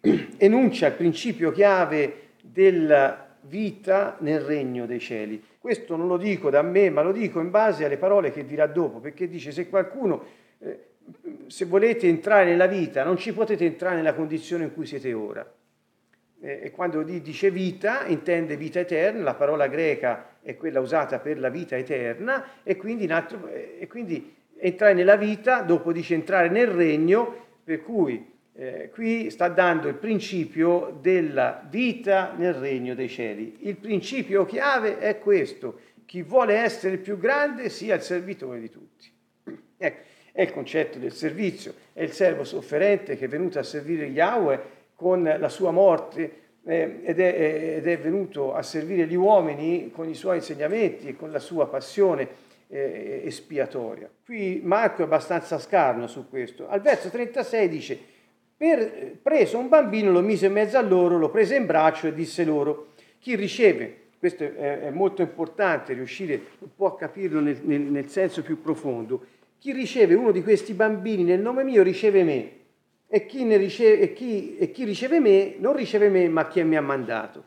enuncia 0.38 0.86
il 0.86 0.94
principio 0.94 1.52
chiave 1.52 2.24
della 2.40 3.36
vita 3.42 4.16
nel 4.20 4.40
regno 4.40 4.86
dei 4.86 5.00
cieli. 5.00 5.42
Questo 5.58 5.96
non 5.96 6.06
lo 6.06 6.16
dico 6.16 6.48
da 6.50 6.62
me, 6.62 6.90
ma 6.90 7.02
lo 7.02 7.12
dico 7.12 7.40
in 7.40 7.50
base 7.50 7.84
alle 7.84 7.96
parole 7.96 8.30
che 8.30 8.46
dirà 8.46 8.66
dopo, 8.66 9.00
perché 9.00 9.28
dice 9.28 9.50
se 9.50 9.68
qualcuno, 9.68 10.24
eh, 10.58 10.84
se 11.46 11.64
volete 11.64 12.06
entrare 12.06 12.44
nella 12.44 12.66
vita, 12.66 13.04
non 13.04 13.16
ci 13.16 13.32
potete 13.32 13.64
entrare 13.64 13.96
nella 13.96 14.14
condizione 14.14 14.64
in 14.64 14.74
cui 14.74 14.86
siete 14.86 15.12
ora. 15.12 15.48
Eh, 16.46 16.60
e 16.62 16.70
quando 16.70 17.02
dice 17.02 17.50
vita, 17.50 18.06
intende 18.06 18.56
vita 18.56 18.78
eterna, 18.78 19.24
la 19.24 19.34
parola 19.34 19.66
greca 19.66 20.36
è 20.40 20.56
quella 20.56 20.78
usata 20.78 21.18
per 21.18 21.40
la 21.40 21.48
vita 21.48 21.76
eterna, 21.76 22.62
e 22.62 22.76
quindi, 22.76 23.06
altro, 23.06 23.48
eh, 23.48 23.78
e 23.80 23.88
quindi 23.88 24.32
entrare 24.56 24.94
nella 24.94 25.16
vita, 25.16 25.62
dopo 25.62 25.90
dice 25.92 26.14
entrare 26.14 26.48
nel 26.48 26.68
regno, 26.68 27.46
per 27.64 27.82
cui 27.82 28.32
eh, 28.54 28.90
qui 28.92 29.28
sta 29.30 29.48
dando 29.48 29.88
il 29.88 29.96
principio 29.96 30.96
della 31.00 31.66
vita 31.68 32.32
nel 32.36 32.54
regno 32.54 32.94
dei 32.94 33.08
cieli. 33.08 33.56
Il 33.62 33.76
principio 33.76 34.46
chiave 34.46 34.98
è 34.98 35.18
questo, 35.18 35.80
chi 36.04 36.22
vuole 36.22 36.54
essere 36.54 36.94
il 36.94 37.00
più 37.00 37.18
grande 37.18 37.68
sia 37.70 37.96
il 37.96 38.02
servitore 38.02 38.60
di 38.60 38.70
tutti. 38.70 39.10
Ecco, 39.76 40.00
è 40.30 40.42
il 40.42 40.52
concetto 40.52 40.98
del 40.98 41.12
servizio, 41.12 41.74
è 41.92 42.02
il 42.02 42.12
servo 42.12 42.44
sofferente 42.44 43.16
che 43.16 43.24
è 43.24 43.28
venuto 43.28 43.58
a 43.58 43.64
servire 43.64 44.04
Yahweh 44.04 44.75
con 44.96 45.22
la 45.22 45.48
sua 45.48 45.70
morte 45.70 46.44
eh, 46.64 47.00
ed, 47.04 47.20
è, 47.20 47.76
ed, 47.76 47.86
è, 47.86 47.98
venuto 47.98 48.54
a 48.54 48.62
servire 48.62 49.06
gli 49.06 49.14
uomini 49.14 49.92
con 49.94 50.08
i 50.08 50.14
suoi 50.14 50.36
insegnamenti 50.36 51.06
e 51.06 51.16
con 51.16 51.30
la 51.30 51.38
sua 51.38 51.68
passione 51.68 52.28
eh, 52.68 53.22
espiatoria. 53.24 54.10
Qui 54.24 54.60
Marco 54.64 55.02
è 55.02 55.04
abbastanza 55.04 55.58
scarno 55.58 56.08
su 56.08 56.28
questo. 56.28 56.68
Al 56.68 56.80
verso 56.80 57.08
36 57.08 57.68
dice 57.68 57.98
per, 58.56 59.18
preso 59.22 59.58
un 59.58 59.68
bambino, 59.68 60.10
lo 60.10 60.22
mise 60.22 60.46
in 60.46 60.52
mezzo 60.52 60.78
a 60.78 60.82
loro, 60.82 61.18
lo 61.18 61.28
prese 61.28 61.56
in 61.56 61.66
braccio 61.66 62.06
e 62.06 62.14
disse 62.14 62.42
loro, 62.42 62.88
chi 63.18 63.36
riceve, 63.36 64.04
questo 64.18 64.44
è, 64.44 64.90
molto 64.90 65.20
importante 65.20 65.92
riuscire 65.92 66.40
un 66.60 66.74
po' 66.74 66.86
a 66.86 66.96
capirlo 66.96 67.40
nel, 67.40 67.60
nel, 67.62 67.80
nel 67.80 68.08
senso 68.08 68.42
più 68.42 68.60
profondo, 68.60 69.24
chi 69.58 69.72
riceve 69.72 70.14
uno 70.14 70.32
di 70.32 70.42
questi 70.42 70.72
bambini 70.72 71.22
nel 71.22 71.40
nome 71.40 71.64
mio 71.64 71.82
riceve 71.82 72.24
me 72.24 72.50
e 73.08 73.26
chi, 73.26 73.56
riceve, 73.56 74.00
e, 74.00 74.12
chi, 74.12 74.56
e 74.56 74.70
chi, 74.70 74.84
riceve 74.84 75.20
me 75.20 75.54
non 75.58 75.74
riceve 75.74 76.08
me 76.08 76.28
ma 76.28 76.48
chi 76.48 76.62
mi 76.62 76.76
ha 76.76 76.82
mandato. 76.82 77.44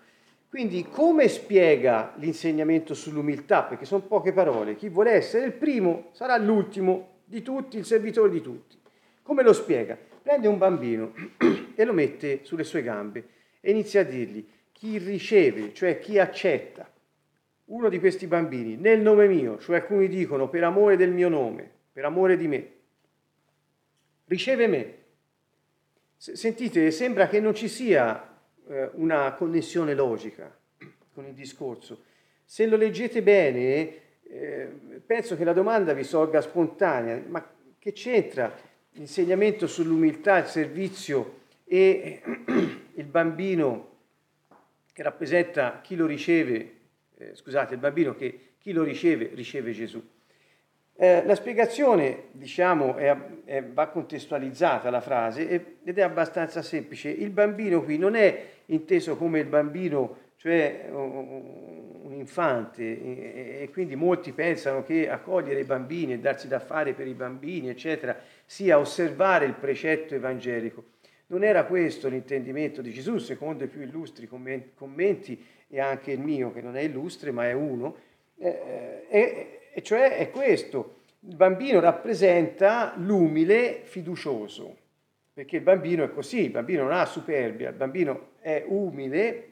Quindi 0.50 0.88
come 0.90 1.28
spiega 1.28 2.14
l'insegnamento 2.18 2.94
sull'umiltà? 2.94 3.64
Perché 3.64 3.86
sono 3.86 4.02
poche 4.02 4.34
parole. 4.34 4.76
Chi 4.76 4.90
vuole 4.90 5.12
essere 5.12 5.46
il 5.46 5.54
primo 5.54 6.10
sarà 6.12 6.38
l'ultimo 6.38 7.18
di 7.26 7.42
tutti, 7.42 7.78
il 7.78 7.86
servitore 7.86 8.30
di 8.30 8.42
tutti. 8.42 8.78
Come 9.22 9.44
lo 9.44 9.54
spiega? 9.54 9.98
prende 10.30 10.48
un 10.48 10.60
bambino 10.60 11.14
e 11.74 11.84
lo 11.84 11.92
mette 11.92 12.42
sulle 12.44 12.64
sue 12.64 12.84
gambe 12.84 13.28
e 13.62 13.72
inizia 13.72 14.02
a 14.02 14.04
dirgli 14.04 14.46
chi 14.72 15.00
riceve, 15.00 15.74
cioè 15.74 15.98
chi 15.98 16.20
accetta 16.20 16.88
uno 17.66 17.90
di 17.90 18.00
questi 18.00 18.28
bambini 18.28 18.76
nel 18.76 19.02
nome 19.02 19.28
mio, 19.28 19.58
cioè 19.58 19.78
alcuni 19.78 20.08
dicono 20.08 20.48
per 20.48 20.64
amore 20.64 20.98
del 20.98 21.12
mio 21.12 21.30
nome, 21.30 21.70
per 21.92 22.06
amore 22.06 22.38
di 22.38 22.48
me, 22.48 22.72
riceve 24.26 24.68
me. 24.68 24.98
Sentite, 26.22 26.92
sembra 26.92 27.30
che 27.30 27.40
non 27.40 27.56
ci 27.56 27.70
sia 27.70 28.38
eh, 28.68 28.90
una 28.96 29.32
connessione 29.36 29.94
logica 29.94 30.54
con 31.14 31.26
il 31.26 31.34
discorso. 31.34 32.04
Se 32.44 32.66
lo 32.66 32.76
leggete 32.76 33.24
bene, 33.24 34.20
eh, 34.24 34.70
penso 35.06 35.38
che 35.38 35.46
la 35.46 35.54
domanda 35.54 35.94
vi 35.94 36.04
sorga 36.04 36.42
spontanea, 36.42 37.24
ma 37.26 37.50
che 37.80 37.94
c'entra 37.94 38.54
l'insegnamento 38.92 39.66
sull'umiltà, 39.66 40.40
il 40.40 40.48
servizio 40.48 41.38
e 41.64 42.22
il 42.96 43.06
bambino 43.06 43.88
che 44.92 45.04
rappresenta 45.04 45.80
chi 45.82 45.96
lo 45.96 46.06
riceve, 46.06 46.80
eh, 47.16 47.34
scusate, 47.34 47.76
il 47.76 47.80
bambino 47.80 48.14
che 48.14 48.56
chi 48.58 48.74
lo 48.74 48.84
riceve 48.84 49.32
riceve 49.36 49.72
Gesù. 49.72 50.06
Eh, 51.02 51.24
la 51.24 51.36
spiegazione, 51.36 52.24
diciamo, 52.32 52.98
è, 52.98 53.16
è, 53.46 53.64
va 53.64 53.88
contestualizzata 53.88 54.90
la 54.90 55.00
frase 55.00 55.48
ed 55.82 55.98
è 55.98 56.02
abbastanza 56.02 56.62
semplice. 56.62 57.08
Il 57.08 57.30
bambino 57.30 57.82
qui 57.82 57.98
non 57.98 58.16
è 58.16 58.48
inteso 58.66 59.16
come 59.16 59.40
il 59.40 59.46
bambino, 59.46 60.18
cioè 60.36 60.90
un 60.92 62.12
infante, 62.12 63.62
e, 63.62 63.70
quindi 63.72 63.96
molti 63.96 64.34
pensano 64.34 64.84
che 64.84 65.10
accogliere 65.10 65.62
i 65.62 65.64
bambini 65.64 66.12
e 66.12 66.20
darsi 66.20 66.50
da 66.50 66.60
fare 66.60 66.92
per 66.92 67.08
i 67.08 67.14
bambini, 67.14 67.70
eccetera, 67.70 68.18
sia 68.46 68.78
osservare 68.78 69.46
il 69.46 69.54
precetto 69.54 70.16
evangelico. 70.16 70.84
Non 71.28 71.46
era 71.46 71.64
questo 71.64 72.10
l'intendimento 72.10 72.82
di 72.82 72.92
Gesù, 72.92 73.20
secondo 73.20 73.64
i 73.64 73.68
più 73.68 73.80
illustri 73.80 74.28
commenti 74.28 75.42
e 75.70 75.80
anche 75.80 76.12
il 76.12 76.20
mio, 76.20 76.52
che 76.52 76.60
non 76.60 76.76
è 76.76 76.82
illustre 76.82 77.32
ma 77.32 77.48
è 77.48 77.54
uno, 77.54 77.96
eh, 78.38 79.06
eh, 79.08 79.59
e 79.80 79.82
cioè 79.82 80.18
è 80.18 80.30
questo. 80.30 80.98
Il 81.22 81.36
bambino 81.36 81.80
rappresenta 81.80 82.94
l'umile 82.98 83.82
fiducioso, 83.84 84.76
perché 85.34 85.58
il 85.58 85.62
bambino 85.62 86.04
è 86.04 86.12
così, 86.12 86.44
il 86.44 86.52
bambino 86.52 86.84
non 86.84 86.92
ha 86.92 87.06
superbia, 87.06 87.70
il 87.70 87.76
bambino 87.76 88.32
è 88.40 88.64
umile 88.68 89.46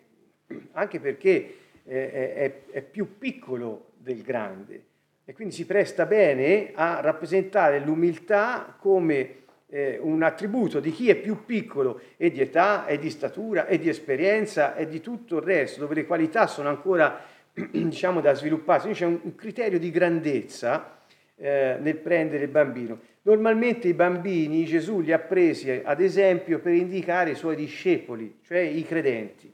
anche 0.74 1.00
perché 1.00 1.56
eh, 1.84 2.34
è, 2.34 2.54
è 2.72 2.82
più 2.82 3.18
piccolo 3.18 3.92
del 3.98 4.22
grande 4.22 4.84
e 5.26 5.34
quindi 5.34 5.54
si 5.54 5.66
presta 5.66 6.06
bene 6.06 6.72
a 6.74 7.02
rappresentare 7.02 7.80
l'umiltà 7.80 8.78
come 8.80 9.44
eh, 9.68 9.98
un 10.02 10.24
attributo 10.24 10.80
di 10.80 10.92
chi 10.92 11.10
è 11.10 11.16
più 11.16 11.46
piccolo 11.46 12.00
e 12.16 12.32
di 12.32 12.40
età 12.40 12.86
e 12.86 12.98
di 12.98 13.10
statura 13.10 13.66
e 13.66 13.78
di 13.78 13.90
esperienza 13.90 14.76
e 14.76 14.88
di 14.88 15.02
tutto 15.02 15.38
il 15.38 15.44
resto, 15.44 15.82
dove 15.82 15.96
le 15.96 16.06
qualità 16.06 16.48
sono 16.48 16.70
ancora 16.70 17.36
diciamo 17.72 18.22
da 18.22 18.34
sviluppare. 18.34 18.82
Quindi 18.82 19.00
c'è 19.00 19.06
un, 19.06 19.20
un 19.24 19.36
criterio 19.36 19.80
di 19.80 19.90
grandezza 19.90 21.02
eh, 21.36 21.78
nel 21.80 21.98
prendere 21.98 22.44
il 22.44 22.50
bambino. 22.50 23.00
Normalmente 23.24 23.88
i 23.88 23.94
bambini 23.94 24.66
Gesù 24.66 25.02
li 25.02 25.12
ha 25.12 25.20
presi 25.20 25.70
ad 25.70 26.00
esempio 26.00 26.60
per 26.60 26.74
indicare 26.74 27.32
i 27.32 27.36
suoi 27.36 27.56
discepoli, 27.56 28.40
cioè 28.44 28.60
i 28.60 28.84
credenti. 28.84 29.54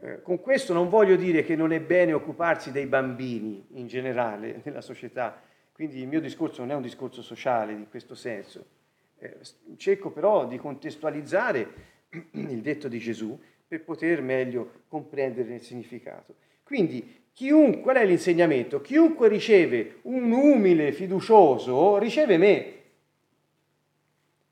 Eh, 0.00 0.22
con 0.22 0.40
questo 0.40 0.72
non 0.72 0.88
voglio 0.88 1.16
dire 1.16 1.42
che 1.42 1.56
non 1.56 1.72
è 1.72 1.80
bene 1.80 2.12
occuparsi 2.12 2.70
dei 2.70 2.86
bambini 2.86 3.66
in 3.72 3.88
generale 3.88 4.60
nella 4.64 4.80
società, 4.80 5.40
quindi 5.72 6.00
il 6.00 6.06
mio 6.06 6.20
discorso 6.20 6.60
non 6.60 6.70
è 6.70 6.74
un 6.74 6.82
discorso 6.82 7.22
sociale 7.22 7.72
in 7.72 7.88
questo 7.88 8.14
senso. 8.14 8.76
Eh, 9.18 9.38
cerco 9.76 10.10
però 10.10 10.46
di 10.46 10.58
contestualizzare 10.58 11.68
il 12.32 12.60
detto 12.60 12.86
di 12.86 13.00
Gesù 13.00 13.36
per 13.66 13.82
poter 13.82 14.22
meglio 14.22 14.84
comprendere 14.86 15.54
il 15.54 15.60
significato. 15.60 16.36
Quindi, 16.68 17.22
chiunque, 17.32 17.80
qual 17.80 17.96
è 17.96 18.04
l'insegnamento? 18.04 18.82
Chiunque 18.82 19.26
riceve 19.26 20.00
un 20.02 20.30
umile 20.32 20.92
fiducioso 20.92 21.96
riceve 21.96 22.36
me. 22.36 22.72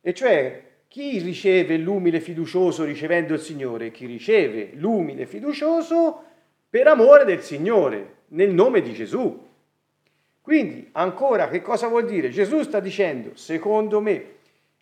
E 0.01 0.15
cioè 0.15 0.63
chi 0.89 1.19
riceve 1.19 1.77
l'umile 1.77 2.21
fiducioso 2.21 2.85
ricevendo 2.85 3.35
il 3.35 3.41
Signore? 3.41 3.91
Chi 3.91 4.07
riceve 4.07 4.71
l'umile 4.77 5.27
fiducioso 5.27 6.25
per 6.71 6.87
amore 6.87 7.27
del 7.27 7.43
Signore, 7.43 8.15
nel 8.29 8.55
nome 8.55 8.81
di 8.81 8.95
Gesù. 8.95 9.49
Quindi, 10.41 10.89
ancora, 10.93 11.51
che 11.51 11.61
cosa 11.61 11.89
vuol 11.89 12.07
dire? 12.07 12.31
Gesù 12.31 12.63
sta 12.63 12.81
dicendo, 12.81 13.33
secondo 13.35 14.01
me, 14.01 14.37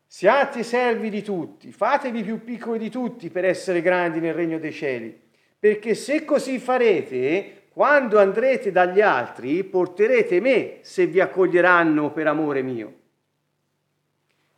siate 0.07 0.63
servi 0.63 1.11
di 1.11 1.23
tutti, 1.23 1.73
fatevi 1.73 2.23
più 2.23 2.45
piccoli 2.45 2.79
di 2.79 2.91
tutti 2.91 3.29
per 3.29 3.45
essere 3.45 3.83
grandi 3.83 4.21
nel 4.21 4.35
regno 4.35 4.61
dei 4.61 4.73
cieli, 4.73 5.23
perché 5.65 5.95
se 5.95 6.27
così 6.27 6.59
farete, 6.59 7.69
quando 7.71 8.19
andrete 8.19 8.71
dagli 8.71 9.01
altri 9.01 9.65
porterete 9.65 10.39
me 10.39 10.81
se 10.83 11.07
vi 11.07 11.21
accoglieranno 11.21 12.13
per 12.13 12.27
amore 12.27 12.61
mio. 12.61 12.95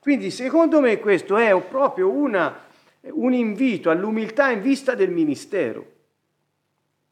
Quindi 0.01 0.33
secondo 0.33 0.81
me 0.81 0.99
questo 0.99 1.37
è 1.37 1.57
proprio 1.63 2.11
una, 2.11 2.59
un 3.03 3.33
invito 3.33 3.89
all'umiltà 3.89 4.51
in 4.51 4.61
vista 4.61 4.97
del 4.97 5.13
ministero, 5.13 5.93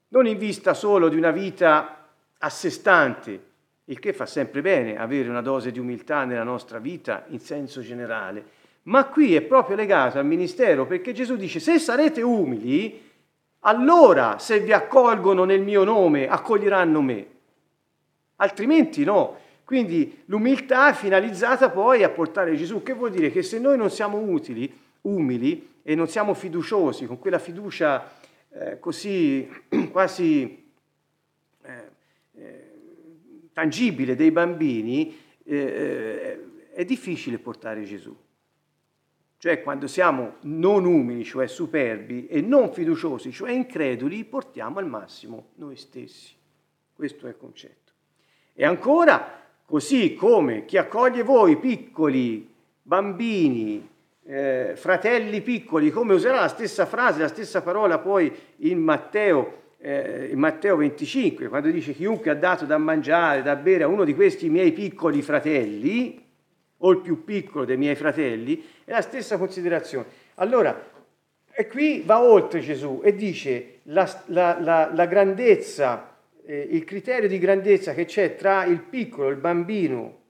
non 0.08 0.26
in 0.26 0.38
vista 0.38 0.74
solo 0.74 1.08
di 1.08 1.16
una 1.16 1.30
vita 1.30 2.08
a 2.36 2.50
sé 2.50 2.70
stante, 2.70 3.42
il 3.84 4.00
che 4.00 4.12
fa 4.12 4.26
sempre 4.26 4.60
bene 4.60 4.98
avere 4.98 5.28
una 5.28 5.40
dose 5.40 5.70
di 5.70 5.78
umiltà 5.78 6.24
nella 6.24 6.42
nostra 6.42 6.80
vita 6.80 7.26
in 7.28 7.38
senso 7.38 7.80
generale, 7.80 8.44
ma 8.82 9.04
qui 9.06 9.36
è 9.36 9.40
proprio 9.42 9.76
legato 9.76 10.18
al 10.18 10.26
ministero 10.26 10.84
perché 10.84 11.12
Gesù 11.12 11.36
dice 11.36 11.60
se 11.60 11.78
sarete 11.78 12.22
umili, 12.22 13.03
allora 13.66 14.38
se 14.38 14.60
vi 14.60 14.72
accolgono 14.72 15.44
nel 15.44 15.62
mio 15.62 15.84
nome, 15.84 16.28
accoglieranno 16.28 17.00
me, 17.00 17.26
altrimenti 18.36 19.04
no. 19.04 19.42
Quindi 19.64 20.22
l'umiltà 20.26 20.90
è 20.90 20.92
finalizzata 20.92 21.70
poi 21.70 22.02
a 22.02 22.10
portare 22.10 22.54
Gesù, 22.54 22.82
che 22.82 22.92
vuol 22.92 23.10
dire 23.10 23.30
che 23.30 23.42
se 23.42 23.58
noi 23.58 23.78
non 23.78 23.90
siamo 23.90 24.18
utili, 24.18 24.70
umili 25.02 25.76
e 25.82 25.94
non 25.94 26.06
siamo 26.08 26.34
fiduciosi, 26.34 27.06
con 27.06 27.18
quella 27.18 27.38
fiducia 27.38 28.10
eh, 28.50 28.78
così 28.78 29.48
quasi 29.90 30.70
eh, 31.62 31.90
eh, 32.34 32.70
tangibile 33.54 34.14
dei 34.14 34.30
bambini, 34.30 35.18
eh, 35.44 35.56
eh, 35.56 36.72
è 36.74 36.84
difficile 36.84 37.38
portare 37.38 37.84
Gesù. 37.84 38.14
Cioè 39.44 39.62
quando 39.62 39.86
siamo 39.88 40.36
non 40.44 40.86
umili, 40.86 41.22
cioè 41.22 41.46
superbi, 41.46 42.26
e 42.28 42.40
non 42.40 42.72
fiduciosi, 42.72 43.30
cioè 43.30 43.50
increduli, 43.50 44.24
portiamo 44.24 44.78
al 44.78 44.86
massimo 44.86 45.48
noi 45.56 45.76
stessi. 45.76 46.32
Questo 46.94 47.26
è 47.26 47.28
il 47.28 47.36
concetto. 47.36 47.92
E 48.54 48.64
ancora, 48.64 49.42
così 49.66 50.14
come 50.14 50.64
chi 50.64 50.78
accoglie 50.78 51.22
voi 51.22 51.58
piccoli 51.58 52.50
bambini, 52.80 53.86
eh, 54.24 54.72
fratelli 54.76 55.42
piccoli, 55.42 55.90
come 55.90 56.14
userà 56.14 56.40
la 56.40 56.48
stessa 56.48 56.86
frase, 56.86 57.20
la 57.20 57.28
stessa 57.28 57.60
parola 57.60 57.98
poi 57.98 58.34
in 58.60 58.78
Matteo 58.78 59.60
eh, 59.76 60.30
in 60.32 60.38
Matteo 60.38 60.76
25, 60.76 61.48
quando 61.48 61.68
dice 61.68 61.92
chiunque 61.92 62.30
ha 62.30 62.34
dato 62.34 62.64
da 62.64 62.78
mangiare, 62.78 63.42
da 63.42 63.56
bere 63.56 63.82
a 63.82 63.88
uno 63.88 64.04
di 64.04 64.14
questi 64.14 64.48
miei 64.48 64.72
piccoli 64.72 65.20
fratelli, 65.20 66.23
o 66.84 66.90
il 66.90 66.98
più 66.98 67.24
piccolo 67.24 67.64
dei 67.64 67.76
miei 67.76 67.94
fratelli, 67.94 68.62
è 68.84 68.90
la 68.90 69.00
stessa 69.00 69.38
considerazione. 69.38 70.06
Allora, 70.34 70.92
e 71.50 71.66
qui 71.66 72.02
va 72.04 72.22
oltre 72.22 72.60
Gesù 72.60 73.00
e 73.02 73.14
dice 73.14 73.80
la, 73.84 74.08
la, 74.26 74.58
la, 74.60 74.90
la 74.92 75.06
grandezza, 75.06 76.16
eh, 76.44 76.68
il 76.70 76.84
criterio 76.84 77.28
di 77.28 77.38
grandezza 77.38 77.94
che 77.94 78.04
c'è 78.04 78.36
tra 78.36 78.64
il 78.64 78.80
piccolo, 78.80 79.28
il 79.28 79.36
bambino, 79.36 80.22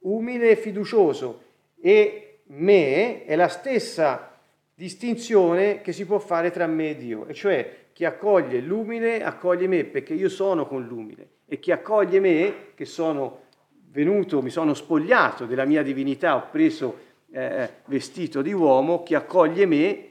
umile 0.00 0.50
e 0.50 0.56
fiducioso, 0.56 1.42
e 1.80 2.40
me, 2.46 3.24
è 3.24 3.36
la 3.36 3.48
stessa 3.48 4.38
distinzione 4.74 5.82
che 5.82 5.92
si 5.92 6.06
può 6.06 6.18
fare 6.18 6.50
tra 6.50 6.66
me 6.66 6.90
e 6.90 6.96
Dio, 6.96 7.26
e 7.26 7.34
cioè 7.34 7.78
chi 7.92 8.06
accoglie 8.06 8.60
l'umile 8.60 9.22
accoglie 9.22 9.66
me 9.66 9.84
perché 9.84 10.14
io 10.14 10.30
sono 10.30 10.66
con 10.66 10.86
l'umile 10.86 11.28
e 11.46 11.58
chi 11.58 11.72
accoglie 11.72 12.20
me, 12.20 12.54
che 12.74 12.84
sono 12.86 13.48
venuto, 13.92 14.42
mi 14.42 14.50
sono 14.50 14.74
spogliato 14.74 15.46
della 15.46 15.64
mia 15.64 15.82
divinità, 15.82 16.36
ho 16.36 16.48
preso 16.50 17.08
eh, 17.30 17.68
vestito 17.86 18.42
di 18.42 18.52
uomo, 18.52 19.02
chi 19.02 19.14
accoglie 19.14 19.66
me 19.66 20.08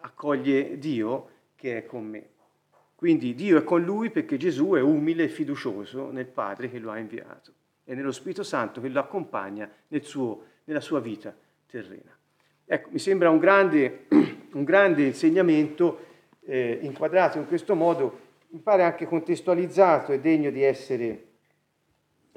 accoglie 0.00 0.78
Dio 0.78 1.28
che 1.54 1.78
è 1.78 1.86
con 1.86 2.04
me. 2.04 2.28
Quindi 2.94 3.34
Dio 3.34 3.58
è 3.58 3.64
con 3.64 3.82
lui 3.82 4.10
perché 4.10 4.36
Gesù 4.36 4.72
è 4.72 4.80
umile 4.80 5.24
e 5.24 5.28
fiducioso 5.28 6.10
nel 6.10 6.26
Padre 6.26 6.70
che 6.70 6.78
lo 6.78 6.90
ha 6.90 6.98
inviato 6.98 7.52
e 7.84 7.94
nello 7.94 8.12
Spirito 8.12 8.42
Santo 8.42 8.80
che 8.80 8.88
lo 8.88 9.00
accompagna 9.00 9.70
nel 9.88 10.02
suo, 10.02 10.44
nella 10.64 10.80
sua 10.80 11.00
vita 11.00 11.34
terrena. 11.66 12.16
Ecco, 12.64 12.88
mi 12.90 12.98
sembra 12.98 13.30
un 13.30 13.38
grande, 13.38 14.06
un 14.52 14.64
grande 14.64 15.04
insegnamento 15.04 16.04
eh, 16.44 16.78
inquadrato 16.82 17.38
in 17.38 17.46
questo 17.46 17.74
modo, 17.74 18.20
mi 18.48 18.60
pare 18.60 18.82
anche 18.82 19.06
contestualizzato 19.06 20.12
e 20.12 20.20
degno 20.20 20.50
di 20.50 20.62
essere 20.62 21.25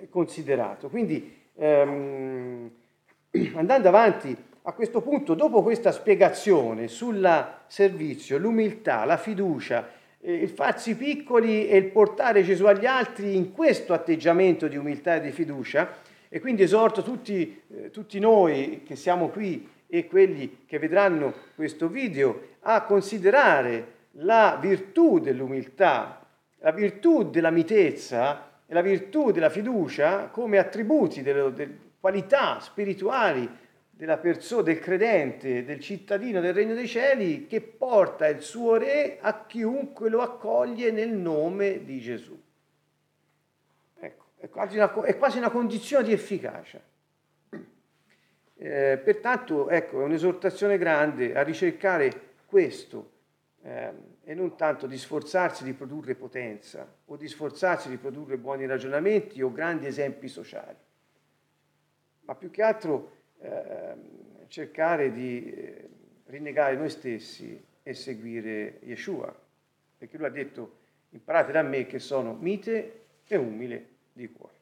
considerato. 0.09 0.89
Quindi, 0.89 1.35
ehm, 1.55 2.69
andando 3.55 3.87
avanti, 3.87 4.35
a 4.63 4.73
questo 4.73 5.01
punto, 5.01 5.33
dopo 5.33 5.63
questa 5.63 5.91
spiegazione 5.91 6.87
sul 6.87 7.47
servizio, 7.67 8.37
l'umiltà, 8.37 9.03
la 9.05 9.17
fiducia, 9.17 9.89
eh, 10.21 10.33
il 10.33 10.49
farsi 10.49 10.95
piccoli 10.95 11.67
e 11.67 11.77
il 11.77 11.85
portare 11.85 12.43
Gesù 12.43 12.65
agli 12.65 12.85
altri 12.85 13.35
in 13.35 13.51
questo 13.51 13.93
atteggiamento 13.93 14.67
di 14.67 14.77
umiltà 14.77 15.15
e 15.15 15.21
di 15.21 15.31
fiducia, 15.31 15.95
e 16.29 16.39
quindi 16.39 16.61
esorto 16.61 17.01
tutti, 17.01 17.61
eh, 17.73 17.89
tutti 17.89 18.19
noi 18.19 18.83
che 18.85 18.95
siamo 18.95 19.29
qui 19.29 19.67
e 19.87 20.05
quelli 20.05 20.59
che 20.67 20.77
vedranno 20.77 21.33
questo 21.55 21.87
video 21.87 22.41
a 22.61 22.83
considerare 22.83 23.97
la 24.13 24.57
virtù 24.61 25.19
dell'umiltà, 25.19 26.23
la 26.59 26.71
virtù 26.71 27.29
della 27.29 27.49
mitezza 27.49 28.48
e 28.69 28.73
la 28.75 28.81
virtù 28.81 29.31
della 29.31 29.49
fiducia 29.49 30.27
come 30.27 30.59
attributi 30.59 31.23
delle, 31.23 31.51
delle 31.53 31.77
qualità 31.99 32.59
spirituali 32.59 33.49
della 33.89 34.19
persona, 34.19 34.61
del 34.61 34.77
credente, 34.77 35.65
del 35.65 35.79
cittadino 35.79 36.39
del 36.39 36.53
regno 36.53 36.75
dei 36.75 36.87
cieli 36.87 37.47
che 37.47 37.61
porta 37.61 38.27
il 38.27 38.41
suo 38.41 38.77
re 38.77 39.17
a 39.19 39.43
chiunque 39.47 40.09
lo 40.09 40.21
accoglie 40.21 40.91
nel 40.91 41.09
nome 41.09 41.83
di 41.83 41.99
Gesù. 41.99 42.39
Ecco, 43.99 44.25
è 44.37 44.47
quasi 44.49 44.77
una, 44.77 45.01
è 45.01 45.17
quasi 45.17 45.39
una 45.39 45.49
condizione 45.49 46.03
di 46.03 46.13
efficacia. 46.13 46.79
Eh, 48.55 49.01
pertanto, 49.03 49.67
ecco, 49.69 49.99
è 50.01 50.03
un'esortazione 50.03 50.77
grande 50.77 51.35
a 51.35 51.41
ricercare 51.41 52.35
questo 52.45 53.11
eh, 53.63 53.91
e 54.29 54.35
non 54.35 54.55
tanto 54.55 54.85
di 54.85 54.95
sforzarsi 54.95 55.63
di 55.63 55.73
produrre 55.73 56.13
potenza 56.13 56.87
o 57.05 57.15
di 57.15 57.27
sforzarsi 57.27 57.89
di 57.89 57.97
produrre 57.97 58.37
buoni 58.37 58.67
ragionamenti 58.67 59.41
o 59.41 59.51
grandi 59.51 59.87
esempi 59.87 60.27
sociali, 60.27 60.77
ma 62.25 62.35
più 62.35 62.51
che 62.51 62.61
altro 62.61 63.11
eh, 63.39 63.95
cercare 64.47 65.11
di 65.11 65.51
eh, 65.51 65.89
rinnegare 66.27 66.75
noi 66.75 66.91
stessi 66.91 67.59
e 67.81 67.93
seguire 67.95 68.81
Yeshua, 68.83 69.35
perché 69.97 70.15
lui 70.15 70.27
ha 70.27 70.29
detto 70.29 70.77
imparate 71.09 71.51
da 71.51 71.63
me 71.63 71.87
che 71.87 71.97
sono 71.97 72.37
mite 72.39 73.05
e 73.25 73.35
umile 73.35 73.87
di 74.13 74.31
cuore. 74.31 74.57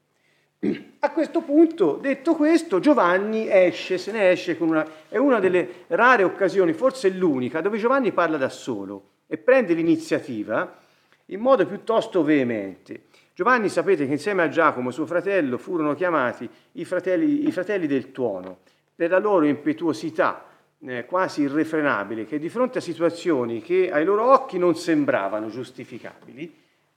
A 1.00 1.12
questo 1.12 1.42
punto, 1.42 1.98
detto 1.98 2.36
questo, 2.36 2.80
Giovanni 2.80 3.50
esce, 3.52 3.98
se 3.98 4.14
ne 4.14 4.30
esce 4.30 4.56
con 4.58 4.70
una... 4.70 4.90
è 5.10 5.18
una 5.18 5.42
delle 5.42 5.84
rare 5.88 6.24
occasioni, 6.24 6.72
forse 6.72 7.10
l'unica, 7.10 7.60
dove 7.60 7.78
Giovanni 7.78 8.14
parla 8.14 8.38
da 8.38 8.48
solo 8.48 9.16
e 9.28 9.38
prende 9.38 9.74
l'iniziativa 9.74 10.80
in 11.26 11.40
modo 11.40 11.66
piuttosto 11.66 12.24
veemente. 12.24 13.04
Giovanni 13.34 13.70
sapete 13.70 14.06
che 14.06 14.14
insieme 14.14 14.42
a 14.42 14.50
Giacomo, 14.50 14.90
suo 14.90 15.06
fratello, 15.06 15.58
furono 15.58 15.94
chiamati 15.94 16.50
i 16.74 16.86
fratelli, 16.86 17.48
i 17.48 17.52
fratelli 17.52 17.86
del 17.86 18.12
tuono 18.12 18.60
per 18.96 19.12
la 19.12 19.20
loro 19.20 19.46
impetuosità 19.46 20.46
eh, 20.80 21.06
quasi 21.06 21.42
irrefrenabile, 21.42 22.26
che 22.26 22.40
di 22.40 22.50
fronte 22.50 22.80
a 22.80 22.82
situazioni 22.82 23.62
che 23.62 23.92
ai 23.92 24.06
loro 24.06 24.32
occhi 24.32 24.58
non 24.58 24.76
sembravano 24.76 25.50
giustificabili 25.50 26.52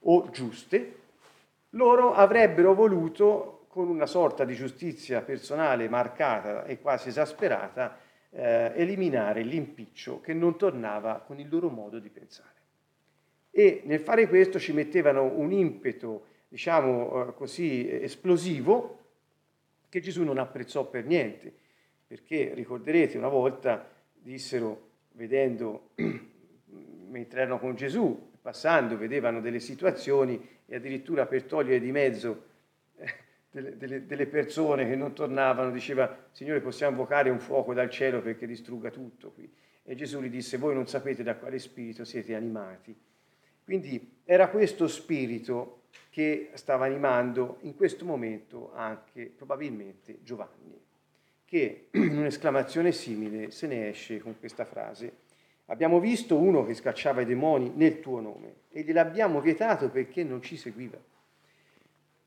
o 0.05 0.29
giuste, 0.31 0.95
loro 1.71 2.13
avrebbero 2.13 2.73
voluto, 2.73 3.65
con 3.67 3.87
una 3.87 4.05
sorta 4.05 4.43
di 4.43 4.53
giustizia 4.53 5.21
personale 5.21 5.87
marcata 5.87 6.65
e 6.65 6.81
quasi 6.81 7.07
esasperata, 7.07 7.97
eh, 8.31 8.71
eliminare 8.75 9.43
l'impiccio 9.43 10.21
che 10.21 10.33
non 10.33 10.57
tornava 10.57 11.23
con 11.25 11.39
il 11.39 11.47
loro 11.49 11.69
modo 11.69 11.99
di 11.99 12.09
pensare. 12.09 12.49
E 13.51 13.81
nel 13.85 13.99
fare 13.99 14.27
questo 14.27 14.59
ci 14.59 14.71
mettevano 14.71 15.23
un 15.23 15.51
impeto, 15.51 16.25
diciamo 16.47 17.29
eh, 17.29 17.33
così, 17.33 17.89
esplosivo, 17.89 18.99
che 19.89 19.99
Gesù 19.99 20.23
non 20.23 20.37
apprezzò 20.37 20.89
per 20.89 21.05
niente, 21.05 21.53
perché 22.07 22.53
ricorderete 22.53 23.17
una 23.17 23.27
volta 23.27 23.89
dissero, 24.13 24.89
vedendo, 25.11 25.89
mentre 27.09 27.41
erano 27.41 27.59
con 27.59 27.75
Gesù, 27.75 28.29
passando, 28.41 28.97
vedevano 28.97 29.41
delle 29.41 29.59
situazioni 29.59 30.59
e 30.65 30.75
addirittura 30.75 31.25
per 31.25 31.43
togliere 31.43 31.81
di 31.81 31.91
mezzo 31.91 32.49
delle, 33.51 33.77
delle, 33.77 34.05
delle, 34.05 34.25
persone 34.27 34.87
che 34.87 34.95
non 34.95 35.13
tornavano, 35.13 35.71
diceva, 35.71 36.27
Signore 36.31 36.61
possiamo 36.61 36.93
invocare 36.93 37.29
un 37.29 37.39
fuoco 37.39 37.73
dal 37.73 37.89
cielo 37.89 38.21
perché 38.21 38.47
distrugga 38.47 38.89
tutto 38.89 39.31
qui. 39.31 39.51
E 39.83 39.95
Gesù 39.95 40.21
gli 40.21 40.29
disse, 40.29 40.57
voi 40.57 40.73
non 40.73 40.87
sapete 40.87 41.21
da 41.23 41.35
quale 41.35 41.59
spirito 41.59 42.05
siete 42.05 42.33
animati. 42.35 42.95
Quindi 43.63 44.19
era 44.23 44.49
questo 44.49 44.87
spirito 44.87 45.83
che 46.09 46.51
stava 46.53 46.85
animando 46.85 47.57
in 47.61 47.75
questo 47.75 48.05
momento 48.05 48.71
anche 48.73 49.25
probabilmente 49.25 50.19
Giovanni, 50.23 50.79
che 51.45 51.89
in 51.93 52.17
un'esclamazione 52.17 52.91
simile 52.91 53.51
se 53.51 53.67
ne 53.67 53.89
esce 53.89 54.19
con 54.19 54.39
questa 54.39 54.65
frase 54.65 55.29
Abbiamo 55.71 56.01
visto 56.01 56.37
uno 56.37 56.65
che 56.65 56.73
scacciava 56.73 57.21
i 57.21 57.25
demoni 57.25 57.71
nel 57.73 58.01
tuo 58.01 58.19
nome 58.19 58.55
e 58.69 58.81
gliel'abbiamo 58.81 59.39
vietato 59.39 59.89
perché 59.89 60.21
non 60.21 60.41
ci 60.41 60.57
seguiva. 60.57 60.99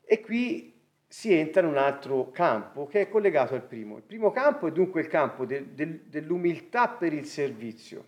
E 0.03 0.19
qui 0.19 0.74
si 1.17 1.33
entra 1.33 1.61
in 1.61 1.67
un 1.67 1.77
altro 1.77 2.29
campo 2.29 2.87
che 2.87 2.99
è 2.99 3.09
collegato 3.09 3.55
al 3.55 3.63
primo. 3.63 3.95
Il 3.95 4.03
primo 4.03 4.31
campo 4.31 4.67
è 4.67 4.71
dunque 4.73 4.99
il 4.99 5.07
campo 5.07 5.45
de, 5.45 5.73
de, 5.73 6.01
dell'umiltà 6.09 6.89
per 6.89 7.13
il 7.13 7.25
servizio. 7.25 8.03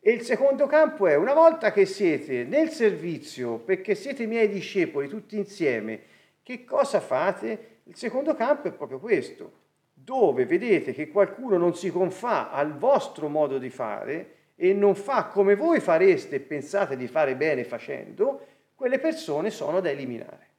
E 0.00 0.10
il 0.10 0.22
secondo 0.22 0.66
campo 0.66 1.06
è 1.06 1.14
una 1.14 1.32
volta 1.32 1.70
che 1.70 1.86
siete 1.86 2.42
nel 2.42 2.70
servizio, 2.70 3.58
perché 3.58 3.94
siete 3.94 4.26
miei 4.26 4.48
discepoli 4.48 5.06
tutti 5.06 5.36
insieme, 5.36 6.00
che 6.42 6.64
cosa 6.64 6.98
fate? 6.98 7.82
Il 7.84 7.94
secondo 7.94 8.34
campo 8.34 8.66
è 8.66 8.72
proprio 8.72 8.98
questo, 8.98 9.52
dove 9.92 10.44
vedete 10.44 10.92
che 10.92 11.08
qualcuno 11.08 11.56
non 11.56 11.76
si 11.76 11.92
confà 11.92 12.50
al 12.50 12.76
vostro 12.76 13.28
modo 13.28 13.58
di 13.58 13.70
fare 13.70 14.34
e 14.56 14.74
non 14.74 14.96
fa 14.96 15.26
come 15.26 15.54
voi 15.54 15.78
fareste 15.78 16.34
e 16.34 16.40
pensate 16.40 16.96
di 16.96 17.06
fare 17.06 17.36
bene 17.36 17.62
facendo, 17.62 18.44
quelle 18.74 18.98
persone 18.98 19.50
sono 19.50 19.78
da 19.78 19.90
eliminare. 19.90 20.50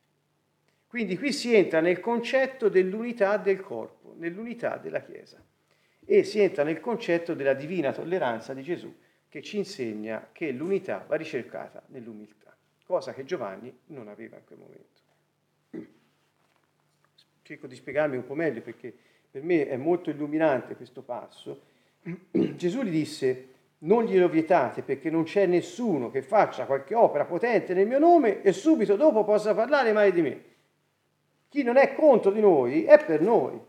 Quindi 0.93 1.17
qui 1.17 1.33
si 1.33 1.55
entra 1.55 1.79
nel 1.79 1.99
concetto 1.99 2.69
dell'unità 2.69 3.37
del 3.37 3.61
corpo, 3.61 4.13
nell'unità 4.19 4.77
della 4.77 5.01
Chiesa 5.01 5.43
e 6.05 6.23
si 6.23 6.39
entra 6.39 6.63
nel 6.63 6.79
concetto 6.79 7.33
della 7.33 7.55
divina 7.55 7.91
tolleranza 7.91 8.53
di 8.53 8.61
Gesù 8.61 8.95
che 9.27 9.41
ci 9.41 9.57
insegna 9.57 10.29
che 10.31 10.51
l'unità 10.51 11.03
va 11.07 11.15
ricercata 11.15 11.81
nell'umiltà, 11.87 12.55
cosa 12.85 13.11
che 13.11 13.23
Giovanni 13.23 13.75
non 13.87 14.07
aveva 14.07 14.37
in 14.37 14.43
quel 14.45 14.59
momento. 14.59 15.89
Cerco 17.41 17.65
di 17.65 17.73
spiegarmi 17.73 18.15
un 18.15 18.25
po' 18.27 18.35
meglio 18.35 18.61
perché 18.61 18.95
per 19.31 19.41
me 19.41 19.67
è 19.67 19.77
molto 19.77 20.11
illuminante 20.11 20.75
questo 20.75 21.01
passo. 21.01 21.61
Gesù 22.29 22.83
gli 22.83 22.91
disse, 22.91 23.47
non 23.79 24.05
glielo 24.05 24.29
vietate 24.29 24.83
perché 24.83 25.09
non 25.09 25.23
c'è 25.23 25.47
nessuno 25.47 26.11
che 26.11 26.21
faccia 26.21 26.67
qualche 26.67 26.93
opera 26.93 27.25
potente 27.25 27.73
nel 27.73 27.87
mio 27.87 27.97
nome 27.97 28.43
e 28.43 28.53
subito 28.53 28.95
dopo 28.95 29.23
possa 29.23 29.55
parlare 29.55 29.91
mai 29.91 30.11
di 30.11 30.21
me. 30.21 30.51
Chi 31.53 31.61
non 31.61 31.77
è 31.77 31.93
contro 31.93 32.31
di 32.31 32.39
noi 32.39 32.83
è 32.85 33.05
per 33.05 33.21
noi. 33.21 33.61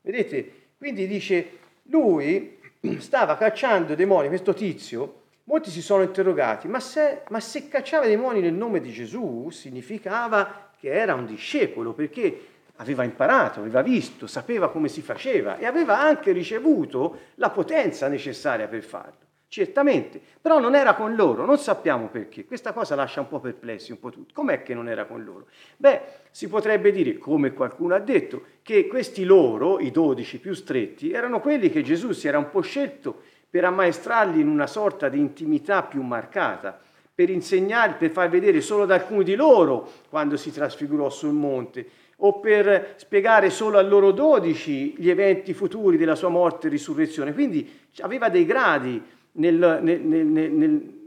Vedete? 0.00 0.70
Quindi 0.76 1.06
dice, 1.06 1.58
lui 1.84 2.58
stava 2.98 3.36
cacciando 3.36 3.92
i 3.92 3.94
demoni, 3.94 4.26
questo 4.26 4.52
tizio, 4.54 5.20
molti 5.44 5.70
si 5.70 5.82
sono 5.82 6.02
interrogati, 6.02 6.66
ma 6.66 6.80
se, 6.80 7.22
ma 7.28 7.38
se 7.38 7.68
cacciava 7.68 8.06
i 8.06 8.08
demoni 8.08 8.40
nel 8.40 8.54
nome 8.54 8.80
di 8.80 8.90
Gesù 8.90 9.50
significava 9.50 10.72
che 10.80 10.90
era 10.90 11.14
un 11.14 11.26
discepolo, 11.26 11.92
perché 11.92 12.46
aveva 12.74 13.04
imparato, 13.04 13.60
aveva 13.60 13.82
visto, 13.82 14.26
sapeva 14.26 14.68
come 14.68 14.88
si 14.88 15.00
faceva 15.00 15.58
e 15.58 15.64
aveva 15.64 16.00
anche 16.00 16.32
ricevuto 16.32 17.18
la 17.36 17.50
potenza 17.50 18.08
necessaria 18.08 18.66
per 18.66 18.82
farlo 18.82 19.25
certamente, 19.48 20.20
però 20.40 20.58
non 20.58 20.74
era 20.74 20.94
con 20.94 21.14
loro, 21.14 21.44
non 21.44 21.58
sappiamo 21.58 22.08
perché. 22.08 22.44
Questa 22.44 22.72
cosa 22.72 22.94
lascia 22.94 23.20
un 23.20 23.28
po' 23.28 23.40
perplessi, 23.40 23.92
un 23.92 23.98
po' 23.98 24.10
tutti. 24.10 24.34
Com'è 24.34 24.62
che 24.62 24.74
non 24.74 24.88
era 24.88 25.04
con 25.06 25.24
loro? 25.24 25.46
Beh, 25.76 26.00
si 26.30 26.48
potrebbe 26.48 26.90
dire, 26.92 27.18
come 27.18 27.52
qualcuno 27.52 27.94
ha 27.94 28.00
detto, 28.00 28.42
che 28.62 28.86
questi 28.86 29.24
loro, 29.24 29.78
i 29.78 29.90
dodici 29.90 30.38
più 30.38 30.54
stretti, 30.54 31.12
erano 31.12 31.40
quelli 31.40 31.70
che 31.70 31.82
Gesù 31.82 32.12
si 32.12 32.28
era 32.28 32.38
un 32.38 32.50
po' 32.50 32.60
scelto 32.60 33.22
per 33.48 33.64
ammaestrarli 33.64 34.40
in 34.40 34.48
una 34.48 34.66
sorta 34.66 35.08
di 35.08 35.18
intimità 35.18 35.82
più 35.84 36.02
marcata, 36.02 36.78
per 37.14 37.30
insegnare, 37.30 37.94
per 37.94 38.10
far 38.10 38.28
vedere 38.28 38.60
solo 38.60 38.82
ad 38.82 38.90
alcuni 38.90 39.24
di 39.24 39.34
loro 39.34 39.90
quando 40.10 40.36
si 40.36 40.52
trasfigurò 40.52 41.08
sul 41.08 41.32
monte, 41.32 41.88
o 42.18 42.40
per 42.40 42.94
spiegare 42.96 43.50
solo 43.50 43.78
a 43.78 43.82
loro 43.82 44.10
dodici 44.10 44.94
gli 44.98 45.08
eventi 45.08 45.54
futuri 45.54 45.96
della 45.96 46.14
sua 46.14 46.28
morte 46.28 46.66
e 46.66 46.70
risurrezione. 46.70 47.32
Quindi 47.32 47.70
aveva 48.00 48.28
dei 48.28 48.44
gradi 48.44 49.02
nel, 49.36 49.80
nel, 49.82 50.00
nel, 50.00 50.26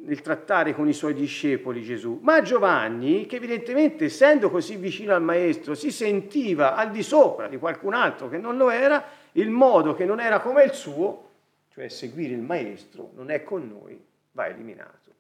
nel, 0.03 0.21
trattare 0.21 0.73
con 0.73 0.87
i 0.87 0.93
suoi 0.93 1.13
discepoli 1.13 1.83
Gesù, 1.83 2.19
ma 2.21 2.41
Giovanni, 2.41 3.25
che 3.25 3.35
evidentemente 3.35 4.05
essendo 4.05 4.49
così 4.49 4.75
vicino 4.75 5.13
al 5.13 5.21
Maestro, 5.21 5.75
si 5.75 5.91
sentiva 5.91 6.75
al 6.75 6.91
di 6.91 7.03
sopra 7.03 7.47
di 7.47 7.57
qualcun 7.57 7.93
altro 7.93 8.27
che 8.27 8.37
non 8.37 8.57
lo 8.57 8.69
era, 8.69 9.03
il 9.33 9.49
modo 9.49 9.93
che 9.93 10.05
non 10.05 10.19
era 10.19 10.39
come 10.39 10.63
il 10.63 10.73
suo, 10.73 11.27
cioè 11.69 11.87
seguire 11.89 12.33
il 12.33 12.41
Maestro, 12.41 13.11
non 13.15 13.29
è 13.29 13.43
con 13.43 13.67
noi, 13.67 13.99
va 14.31 14.47
eliminato, 14.47 15.11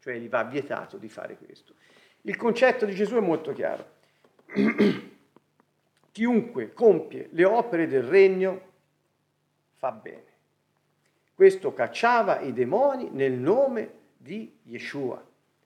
cioè 0.00 0.18
gli 0.18 0.28
va 0.28 0.44
vietato 0.44 0.96
di 0.98 1.08
fare 1.08 1.36
questo. 1.36 1.74
Il 2.22 2.36
concetto 2.36 2.84
di 2.84 2.94
Gesù 2.94 3.16
è 3.16 3.20
molto 3.20 3.52
chiaro. 3.52 3.92
Chiunque 6.12 6.72
compie 6.72 7.28
le 7.32 7.44
opere 7.44 7.86
del 7.86 8.04
regno 8.04 8.60
fa 9.72 9.90
bene. 9.90 10.33
Questo 11.34 11.74
cacciava 11.74 12.40
i 12.40 12.52
demoni 12.52 13.10
nel 13.10 13.32
nome 13.32 13.90
di 14.16 14.58
Yeshua 14.62 15.22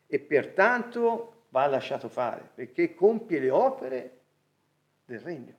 e 0.07 0.19
pertanto 0.19 1.45
va 1.51 1.67
lasciato 1.67 2.09
fare 2.09 2.49
perché 2.55 2.95
compie 2.95 3.39
le 3.39 3.51
opere 3.51 4.19
del 5.05 5.21
regno. 5.21 5.55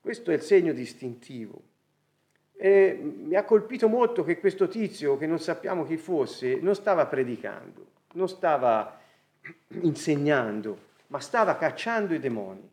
Questo 0.00 0.30
è 0.30 0.34
il 0.34 0.42
segno 0.42 0.72
distintivo. 0.72 1.62
E 2.60 2.98
mi 3.00 3.34
ha 3.36 3.44
colpito 3.44 3.88
molto 3.88 4.24
che 4.24 4.38
questo 4.38 4.68
tizio, 4.68 5.16
che 5.16 5.26
non 5.26 5.38
sappiamo 5.38 5.84
chi 5.84 5.96
fosse, 5.96 6.56
non 6.56 6.74
stava 6.74 7.06
predicando, 7.06 7.86
non 8.14 8.28
stava 8.28 9.00
insegnando, 9.80 10.86
ma 11.06 11.20
stava 11.20 11.56
cacciando 11.56 12.14
i 12.14 12.18
demoni 12.18 12.68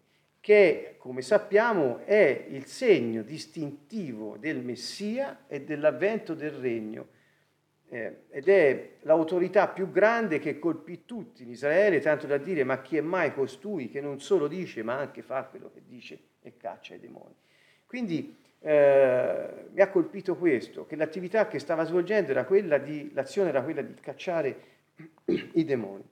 che 0.45 0.93
come 0.99 1.23
sappiamo 1.23 2.05
è 2.05 2.45
il 2.49 2.67
segno 2.67 3.23
distintivo 3.23 4.38
del 4.38 4.63
Messia 4.63 5.45
e 5.47 5.63
dell'avvento 5.63 6.36
del 6.36 6.51
regno 6.51 7.08
eh, 7.89 8.25
ed 8.29 8.47
è 8.47 8.89
l'autorità 9.01 9.67
più 9.69 9.89
grande 9.89 10.38
che 10.38 10.60
colpì 10.60 11.03
tutti 11.03 11.41
in 11.41 11.49
Israele, 11.49 11.99
tanto 11.99 12.27
da 12.27 12.38
dire 12.38 12.63
ma 12.63 12.79
chi 12.84 12.95
è 12.95 13.01
mai 13.01 13.34
costui 13.34 13.89
che 13.89 14.01
non 14.01 14.19
solo 14.19 14.47
dice 14.47 14.84
ma 14.84 14.99
anche 14.99 15.23
fa 15.23 15.45
quello 15.45 15.71
che 15.73 15.81
dice 15.84 16.19
e 16.43 16.58
caccia 16.58 16.93
i 16.93 16.99
demoni. 16.99 17.34
Quindi 17.88 18.38
eh, 18.60 19.49
mi 19.71 19.81
ha 19.81 19.89
colpito 19.89 20.36
questo, 20.36 20.86
che 20.86 20.95
l'attività 20.95 21.47
che 21.47 21.58
stava 21.58 21.86
svolgendo 21.86 22.29
era 22.29 22.45
quella 22.45 22.77
di, 22.77 23.12
l'azione 23.15 23.49
era 23.49 23.63
quella 23.63 23.81
di 23.81 23.95
cacciare 23.99 24.60
i 25.53 25.65
demoni. 25.65 26.03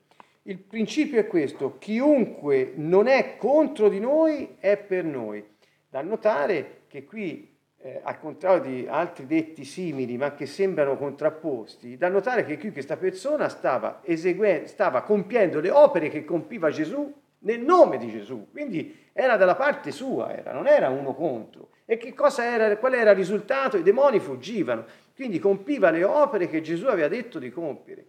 Il 0.46 0.60
principio 0.60 1.22
è 1.22 1.26
questo, 1.26 1.78
chiunque 1.78 2.74
non 2.76 3.08
è 3.08 3.38
contro 3.38 3.88
di 3.88 4.02
noi 4.02 4.58
è 4.60 4.76
per 4.76 5.06
noi. 5.06 5.42
Da 5.90 6.02
notare 6.02 6.82
che 6.88 7.06
qui, 7.06 7.56
eh, 7.78 8.02
al 8.04 8.20
contrario 8.20 8.62
di 8.62 8.86
altri 8.86 9.26
detti 9.26 9.64
simili, 9.64 10.18
ma 10.18 10.34
che 10.34 10.46
sembrano 10.46 10.98
contrapposti, 10.98 11.96
da 11.96 12.10
notare 12.10 12.44
che 12.44 12.58
qui 12.58 12.74
questa 12.74 12.98
persona 12.98 13.48
stava, 13.48 14.02
eseguendo, 14.04 14.68
stava 14.68 15.04
compiendo 15.04 15.62
le 15.62 15.72
opere 15.72 16.10
che 16.10 16.26
compiva 16.26 16.70
Gesù 16.70 17.22
nel 17.40 17.62
nome 17.62 17.98
di 17.98 18.10
Gesù, 18.10 18.50
quindi 18.52 19.12
era 19.14 19.38
dalla 19.38 19.56
parte 19.56 19.92
sua, 19.92 20.36
era, 20.36 20.52
non 20.52 20.68
era 20.68 20.90
uno 20.90 21.14
contro. 21.14 21.70
E 21.86 21.96
che 21.96 22.14
cosa 22.14 22.44
era, 22.44 22.76
qual 22.76 22.96
era 22.96 23.12
il 23.12 23.18
risultato? 23.18 23.78
I 23.78 23.82
demoni 23.82 24.20
fuggivano, 24.20 24.84
quindi 25.16 25.40
compiva 25.40 25.90
le 25.90 26.04
opere 26.04 26.50
che 26.50 26.60
Gesù 26.60 26.88
aveva 26.88 27.08
detto 27.08 27.40
di 27.40 27.50
compiere 27.50 28.08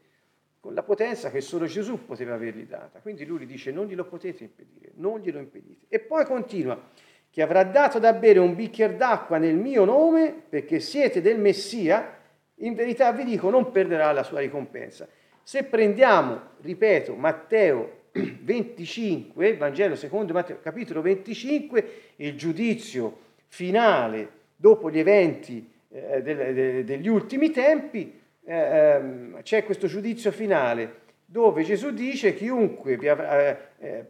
con 0.64 0.72
la 0.72 0.83
potenza 0.83 1.31
che 1.31 1.42
solo 1.42 1.66
Gesù 1.66 2.07
poteva 2.07 2.33
avergli 2.33 2.62
data. 2.62 2.98
Quindi 3.00 3.27
lui 3.27 3.40
gli 3.40 3.46
dice 3.46 3.70
non 3.70 3.85
glielo 3.85 4.07
potete 4.07 4.44
impedire, 4.44 4.92
non 4.94 5.20
glielo 5.20 5.38
impedite. 5.38 5.85
E 5.88 5.98
poi 5.98 6.24
continua, 6.24 6.81
che 7.29 7.42
avrà 7.42 7.64
dato 7.64 7.98
da 7.98 8.14
bere 8.14 8.38
un 8.38 8.55
bicchiere 8.55 8.96
d'acqua 8.96 9.37
nel 9.37 9.57
mio 9.57 9.85
nome, 9.85 10.35
perché 10.48 10.81
siete 10.81 11.20
del 11.20 11.38
Messia, 11.38 12.18
in 12.61 12.72
verità 12.72 13.12
vi 13.12 13.24
dico 13.24 13.50
non 13.50 13.72
perderà 13.72 14.11
la 14.12 14.22
sua 14.22 14.40
ricompensa. 14.40 15.07
Se 15.42 15.64
prendiamo, 15.64 16.40
ripeto, 16.62 17.14
Matteo 17.14 18.05
25, 18.12 19.59
Vangelo 19.59 19.96
secondo 19.96 20.33
Matteo, 20.33 20.61
capitolo 20.62 21.03
25, 21.03 21.88
il 22.16 22.38
giudizio 22.38 23.18
finale 23.48 24.31
dopo 24.57 24.90
gli 24.90 24.98
eventi 24.98 25.70
eh, 25.90 26.22
de, 26.22 26.55
de, 26.55 26.85
degli 26.85 27.09
ultimi 27.09 27.50
tempi, 27.50 28.22
eh, 28.44 28.54
ehm, 28.54 29.42
c'è 29.42 29.64
questo 29.64 29.87
giudizio 29.87 30.30
finale 30.30 31.02
dove 31.24 31.62
Gesù 31.64 31.90
dice 31.90 32.35
chiunque 32.35 32.96
vi 32.96 33.09
avrà, 33.09 33.40
eh, 33.40 33.59
eh, 33.78 34.07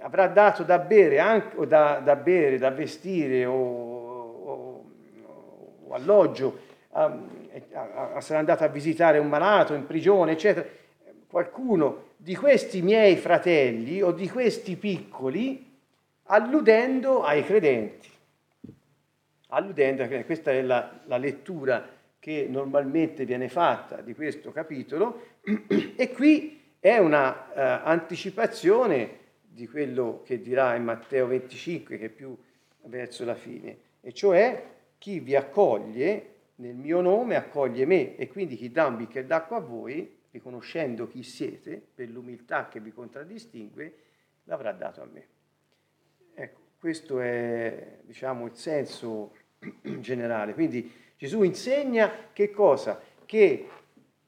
avrà 0.00 0.26
dato 0.26 0.62
da 0.62 0.78
bere, 0.78 1.20
anche, 1.20 1.56
o 1.56 1.64
da, 1.64 2.00
da, 2.04 2.16
bere, 2.16 2.58
da 2.58 2.70
vestire 2.70 3.46
o, 3.46 3.54
o, 3.54 4.84
o 5.86 5.94
alloggio, 5.94 6.58
um, 6.90 7.28
sarà 8.18 8.40
andato 8.40 8.64
a 8.64 8.68
visitare 8.68 9.18
un 9.18 9.28
malato 9.28 9.72
in 9.72 9.86
prigione, 9.86 10.32
eccetera, 10.32 10.66
qualcuno 11.28 12.08
di 12.16 12.34
questi 12.34 12.82
miei 12.82 13.16
fratelli 13.16 14.02
o 14.02 14.10
di 14.12 14.28
questi 14.28 14.76
piccoli 14.76 15.78
alludendo 16.24 17.22
ai 17.22 17.44
credenti. 17.44 18.10
Alludendo 19.48 20.02
ai 20.02 20.08
credenti. 20.08 20.26
Questa 20.26 20.50
è 20.50 20.60
la, 20.60 20.90
la 21.04 21.16
lettura 21.16 21.95
che 22.26 22.48
normalmente 22.50 23.24
viene 23.24 23.48
fatta 23.48 24.00
di 24.00 24.12
questo 24.12 24.50
capitolo 24.50 25.36
e 25.94 26.10
qui 26.10 26.60
è 26.80 26.98
una 26.98 27.30
uh, 27.30 27.86
anticipazione 27.86 29.18
di 29.42 29.68
quello 29.68 30.22
che 30.24 30.40
dirà 30.40 30.74
in 30.74 30.82
Matteo 30.82 31.28
25 31.28 31.96
che 31.96 32.06
è 32.06 32.08
più 32.08 32.36
verso 32.86 33.24
la 33.24 33.36
fine, 33.36 33.78
e 34.00 34.12
cioè 34.12 34.60
chi 34.98 35.20
vi 35.20 35.36
accoglie 35.36 36.30
nel 36.56 36.74
mio 36.74 37.00
nome 37.00 37.36
accoglie 37.36 37.86
me 37.86 38.16
e 38.16 38.26
quindi 38.26 38.56
chi 38.56 38.72
dà 38.72 38.86
un 38.86 38.96
bicchiere 38.96 39.28
d'acqua 39.28 39.58
a 39.58 39.60
voi, 39.60 40.18
riconoscendo 40.32 41.06
chi 41.06 41.22
siete, 41.22 41.80
per 41.94 42.08
l'umiltà 42.08 42.66
che 42.66 42.80
vi 42.80 42.92
contraddistingue, 42.92 43.94
l'avrà 44.46 44.72
dato 44.72 45.00
a 45.00 45.06
me. 45.06 45.26
Ecco, 46.34 46.60
questo 46.80 47.20
è 47.20 47.98
diciamo, 48.02 48.46
il 48.46 48.56
senso 48.56 49.32
generale. 50.00 50.54
Quindi 50.54 51.04
Gesù 51.16 51.42
insegna 51.42 52.10
che 52.32 52.50
cosa? 52.50 53.00
Che 53.24 53.68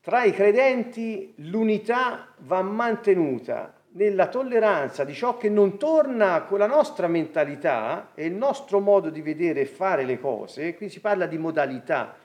tra 0.01 0.25
i 0.25 0.33
credenti 0.33 1.35
l'unità 1.37 2.29
va 2.39 2.63
mantenuta 2.63 3.75
nella 3.91 4.29
tolleranza 4.29 5.05
di 5.05 5.13
ciò 5.13 5.37
che 5.37 5.51
non 5.51 5.77
torna 5.77 6.43
con 6.43 6.59
la 6.59 6.67
nostra 6.67 7.07
mentalità 7.09 8.13
e 8.15 8.27
il 8.27 8.35
nostro 8.35 8.81
modo 8.81 9.11
di 9.11 9.21
vedere 9.21 9.63
e 9.63 9.67
fare 9.67 10.05
le 10.05 10.19
cose, 10.19 10.75
qui 10.77 10.89
si 10.89 11.01
parla 11.01 11.27
di 11.27 11.37
modalità, 11.37 12.17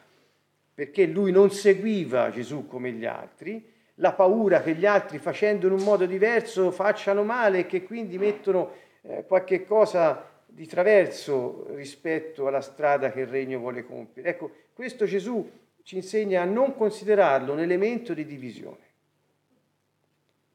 perché 0.74 1.06
lui 1.06 1.32
non 1.32 1.52
seguiva 1.52 2.32
Gesù 2.32 2.68
come 2.68 2.92
gli 2.92 3.06
altri, 3.06 3.72
la 3.96 4.14
paura 4.14 4.62
che 4.62 4.76
gli 4.76 4.86
altri 4.86 5.20
facendo 5.20 5.68
in 5.68 5.74
un 5.74 5.84
modo 5.84 6.06
diverso 6.06 6.72
facciano 6.72 7.24
male 7.24 7.60
e 7.60 7.66
che 7.66 7.84
quindi 7.84 8.18
mettono 8.18 8.72
eh, 9.02 9.26
qualche 9.28 9.66
cosa 9.66 10.32
di 10.54 10.68
traverso 10.68 11.66
rispetto 11.74 12.46
alla 12.46 12.62
strada 12.62 13.12
che 13.12 13.22
il 13.22 13.28
regno 13.28 13.58
vuole 13.58 13.84
compiere. 13.84 14.30
Ecco, 14.30 14.52
questo 14.74 15.06
Gesù 15.06 15.50
ci 15.82 15.96
insegna 15.96 16.44
a 16.44 16.46
non 16.46 16.76
considerarlo 16.76 17.54
un 17.54 17.60
elemento 17.60 18.14
di 18.14 18.24
divisione. 18.24 18.92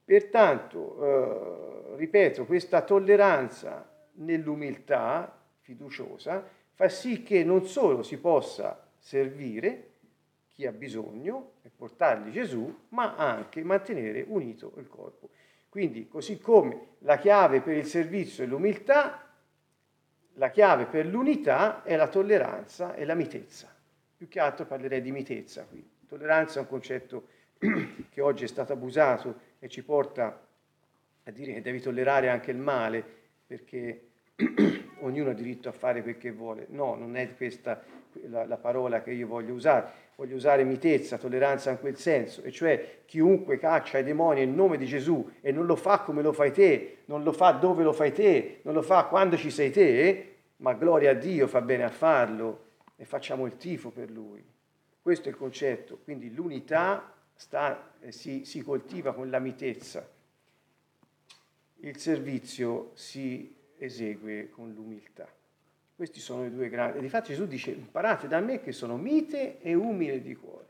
Pertanto, 0.04 1.02
eh, 1.02 1.96
ripeto, 1.96 2.46
questa 2.46 2.82
tolleranza 2.82 3.92
nell'umiltà 4.14 5.36
fiduciosa 5.60 6.48
fa 6.74 6.88
sì 6.88 7.24
che 7.24 7.42
non 7.42 7.66
solo 7.66 8.02
si 8.02 8.18
possa 8.18 8.88
servire 8.98 9.90
chi 10.48 10.64
ha 10.64 10.72
bisogno 10.72 11.54
e 11.62 11.70
portargli 11.74 12.30
Gesù, 12.30 12.72
ma 12.90 13.16
anche 13.16 13.62
mantenere 13.64 14.24
unito 14.26 14.72
il 14.76 14.88
corpo. 14.88 15.28
Quindi, 15.68 16.08
così 16.08 16.38
come 16.38 16.94
la 17.00 17.18
chiave 17.18 17.60
per 17.60 17.76
il 17.76 17.84
servizio 17.84 18.44
è 18.44 18.46
l'umiltà, 18.46 19.27
la 20.38 20.50
chiave 20.50 20.86
per 20.86 21.04
l'unità 21.06 21.82
è 21.82 21.96
la 21.96 22.08
tolleranza 22.08 22.94
e 22.94 23.04
la 23.04 23.14
mitezza. 23.14 23.74
Più 24.16 24.28
che 24.28 24.40
altro 24.40 24.66
parlerei 24.66 25.02
di 25.02 25.10
mitezza 25.10 25.64
qui. 25.64 25.86
Tolleranza 26.06 26.58
è 26.58 26.62
un 26.62 26.68
concetto 26.68 27.26
che 28.08 28.20
oggi 28.20 28.44
è 28.44 28.46
stato 28.46 28.72
abusato 28.72 29.40
e 29.58 29.68
ci 29.68 29.82
porta 29.82 30.46
a 31.24 31.30
dire 31.30 31.54
che 31.54 31.60
devi 31.60 31.80
tollerare 31.80 32.28
anche 32.28 32.52
il 32.52 32.56
male 32.56 33.04
perché 33.46 34.06
ognuno 35.00 35.30
ha 35.30 35.34
diritto 35.34 35.68
a 35.68 35.72
fare 35.72 36.02
quel 36.02 36.18
che 36.18 36.30
vuole. 36.30 36.66
No, 36.70 36.94
non 36.94 37.16
è 37.16 37.34
questa 37.34 37.82
la, 38.28 38.44
la, 38.46 38.56
parola 38.56 39.02
che 39.02 39.12
io 39.12 39.26
voglio 39.26 39.54
usare. 39.54 40.06
Voglio 40.16 40.34
usare 40.34 40.64
mitezza, 40.64 41.16
tolleranza 41.16 41.70
in 41.70 41.78
quel 41.78 41.96
senso, 41.96 42.42
e 42.42 42.50
cioè 42.50 43.02
chiunque 43.04 43.56
caccia 43.56 43.98
i 43.98 44.02
demoni 44.02 44.42
in 44.42 44.52
nome 44.52 44.76
di 44.76 44.84
Gesù 44.84 45.30
e 45.40 45.52
non 45.52 45.64
lo 45.64 45.76
fa 45.76 46.00
come 46.00 46.22
lo 46.22 46.32
fai 46.32 46.50
te, 46.50 46.98
non 47.04 47.22
lo 47.22 47.30
fa 47.30 47.52
dove 47.52 47.84
lo 47.84 47.92
fai 47.92 48.12
te, 48.12 48.58
non 48.62 48.74
lo 48.74 48.82
fa 48.82 49.04
quando 49.04 49.36
ci 49.36 49.50
sei 49.50 49.70
te, 49.70 50.34
ma 50.56 50.74
gloria 50.74 51.10
a 51.10 51.14
Dio 51.14 51.46
fa 51.46 51.60
bene 51.60 51.84
a 51.84 51.88
farlo 51.88 52.64
e 52.96 53.04
facciamo 53.04 53.46
il 53.46 53.56
tifo 53.56 53.90
per 53.90 54.10
lui. 54.10 54.44
Questo 55.00 55.28
è 55.28 55.30
il 55.30 55.38
concetto, 55.38 56.00
quindi 56.02 56.34
l'unità 56.34 57.14
sta, 57.34 57.92
eh, 58.00 58.10
si, 58.10 58.44
si 58.44 58.60
coltiva 58.62 59.14
con 59.14 59.30
la 59.30 59.38
mitezza, 59.38 60.06
il 61.76 61.96
servizio 61.96 62.90
si 62.94 63.54
esegue 63.78 64.50
con 64.50 64.72
l'umiltà. 64.72 65.28
Questi 65.98 66.20
sono 66.20 66.46
i 66.46 66.52
due 66.52 66.68
grandi. 66.68 66.98
E 66.98 67.00
difatti 67.00 67.30
Gesù 67.30 67.48
dice, 67.48 67.72
imparate 67.72 68.28
da 68.28 68.38
me 68.38 68.60
che 68.60 68.70
sono 68.70 68.96
mite 68.96 69.60
e 69.60 69.74
umile 69.74 70.22
di 70.22 70.36
cuore. 70.36 70.68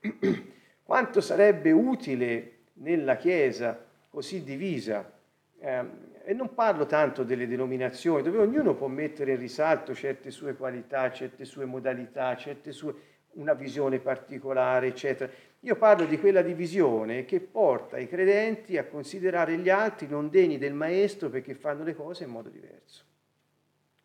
Quanto 0.82 1.20
sarebbe 1.20 1.70
utile 1.70 2.60
nella 2.76 3.18
Chiesa 3.18 3.78
così 4.08 4.42
divisa, 4.42 5.12
eh, 5.58 5.84
e 6.24 6.32
non 6.32 6.54
parlo 6.54 6.86
tanto 6.86 7.24
delle 7.24 7.46
denominazioni, 7.46 8.22
dove 8.22 8.38
ognuno 8.38 8.74
può 8.74 8.86
mettere 8.86 9.32
in 9.32 9.38
risalto 9.38 9.94
certe 9.94 10.30
sue 10.30 10.54
qualità, 10.54 11.12
certe 11.12 11.44
sue 11.44 11.66
modalità, 11.66 12.34
certe 12.34 12.72
sue, 12.72 12.94
una 13.32 13.52
visione 13.52 13.98
particolare, 13.98 14.86
eccetera. 14.86 15.30
Io 15.60 15.76
parlo 15.76 16.06
di 16.06 16.18
quella 16.18 16.40
divisione 16.40 17.26
che 17.26 17.40
porta 17.40 17.98
i 17.98 18.08
credenti 18.08 18.78
a 18.78 18.86
considerare 18.86 19.58
gli 19.58 19.68
altri 19.68 20.06
non 20.06 20.30
degni 20.30 20.56
del 20.56 20.72
Maestro 20.72 21.28
perché 21.28 21.52
fanno 21.52 21.84
le 21.84 21.94
cose 21.94 22.24
in 22.24 22.30
modo 22.30 22.48
diverso. 22.48 23.08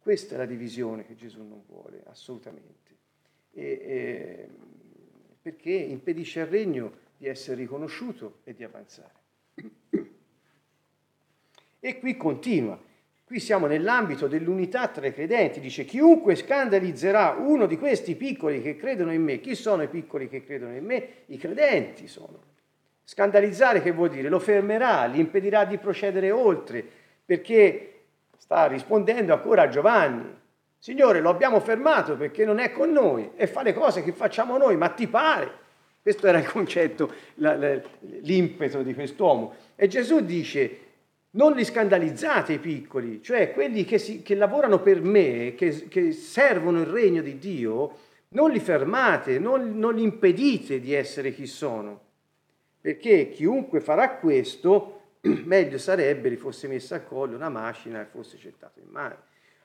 Questa 0.05 0.35
è 0.35 0.37
la 0.37 0.45
divisione 0.45 1.03
che 1.03 1.15
Gesù 1.15 1.41
non 1.41 1.63
vuole, 1.65 2.03
assolutamente, 2.05 2.95
e, 3.49 3.63
e, 3.63 4.49
perché 5.41 5.71
impedisce 5.71 6.41
al 6.41 6.47
regno 6.47 6.97
di 7.17 7.25
essere 7.25 7.55
riconosciuto 7.55 8.41
e 8.43 8.53
di 8.53 8.63
avanzare. 8.63 9.23
E 11.79 11.97
qui 11.97 12.15
continua, 12.15 12.79
Qui 13.23 13.39
siamo 13.39 13.65
nell'ambito 13.65 14.27
dell'unità 14.27 14.89
tra 14.89 15.07
i 15.07 15.11
credenti, 15.11 15.59
dice 15.59 15.85
chiunque 15.85 16.35
scandalizzerà 16.35 17.37
uno 17.39 17.65
di 17.65 17.75
questi 17.79 18.13
piccoli 18.15 18.61
che 18.61 18.75
credono 18.75 19.11
in 19.11 19.23
me, 19.23 19.39
chi 19.39 19.55
sono 19.55 19.81
i 19.81 19.87
piccoli 19.87 20.29
che 20.29 20.43
credono 20.43 20.75
in 20.75 20.85
me? 20.85 21.07
I 21.25 21.37
credenti 21.37 22.07
sono. 22.07 22.43
Scandalizzare 23.03 23.81
che 23.81 23.91
vuol 23.91 24.09
dire? 24.09 24.29
Lo 24.29 24.37
fermerà, 24.37 25.07
gli 25.07 25.17
impedirà 25.17 25.65
di 25.65 25.79
procedere 25.79 26.29
oltre, 26.29 26.85
perché 27.25 27.94
sta 28.45 28.67
rispondendo 28.67 29.33
ancora 29.33 29.63
a 29.63 29.69
Giovanni. 29.69 30.43
Signore, 30.77 31.19
lo 31.19 31.31
abbiamo 31.31 31.59
fermato 31.59 32.15
perché 32.15 32.45
non 32.45 32.59
è 32.59 32.71
con 32.71 32.91
noi 32.91 33.31
e 33.35 33.47
fa 33.47 33.63
le 33.63 33.73
cose 33.73 34.03
che 34.03 34.11
facciamo 34.11 34.55
noi, 34.57 34.77
ma 34.77 34.89
ti 34.89 35.07
pare? 35.07 35.63
Questo 35.99 36.27
era 36.27 36.37
il 36.37 36.47
concetto, 36.47 37.11
l'impeto 38.21 38.83
di 38.83 38.93
quest'uomo. 38.93 39.55
E 39.75 39.87
Gesù 39.87 40.19
dice, 40.19 40.79
non 41.31 41.53
li 41.53 41.65
scandalizzate 41.65 42.53
i 42.53 42.59
piccoli, 42.59 43.23
cioè 43.23 43.51
quelli 43.51 43.83
che, 43.83 43.97
si, 43.97 44.21
che 44.21 44.35
lavorano 44.35 44.79
per 44.79 45.01
me, 45.01 45.55
che, 45.55 45.87
che, 45.87 46.11
servono 46.11 46.81
il 46.81 46.85
regno 46.85 47.23
di 47.23 47.39
Dio, 47.39 47.97
non 48.29 48.51
li 48.51 48.59
fermate, 48.59 49.39
non, 49.39 49.79
non 49.79 49.95
li 49.95 50.03
impedite 50.03 50.79
di 50.79 50.93
essere 50.93 51.33
chi 51.33 51.47
sono, 51.47 51.99
perché 52.79 53.29
chiunque 53.29 53.79
farà 53.79 54.11
questo, 54.11 54.94
meglio 55.45 55.77
sarebbe 55.77 56.29
gli 56.29 56.35
fosse 56.35 56.67
messa 56.67 56.95
al 56.95 57.05
collo 57.05 57.35
una 57.35 57.49
macina 57.49 58.01
e 58.01 58.05
fosse 58.05 58.37
gettato 58.37 58.79
in 58.79 58.87
mare. 58.89 59.17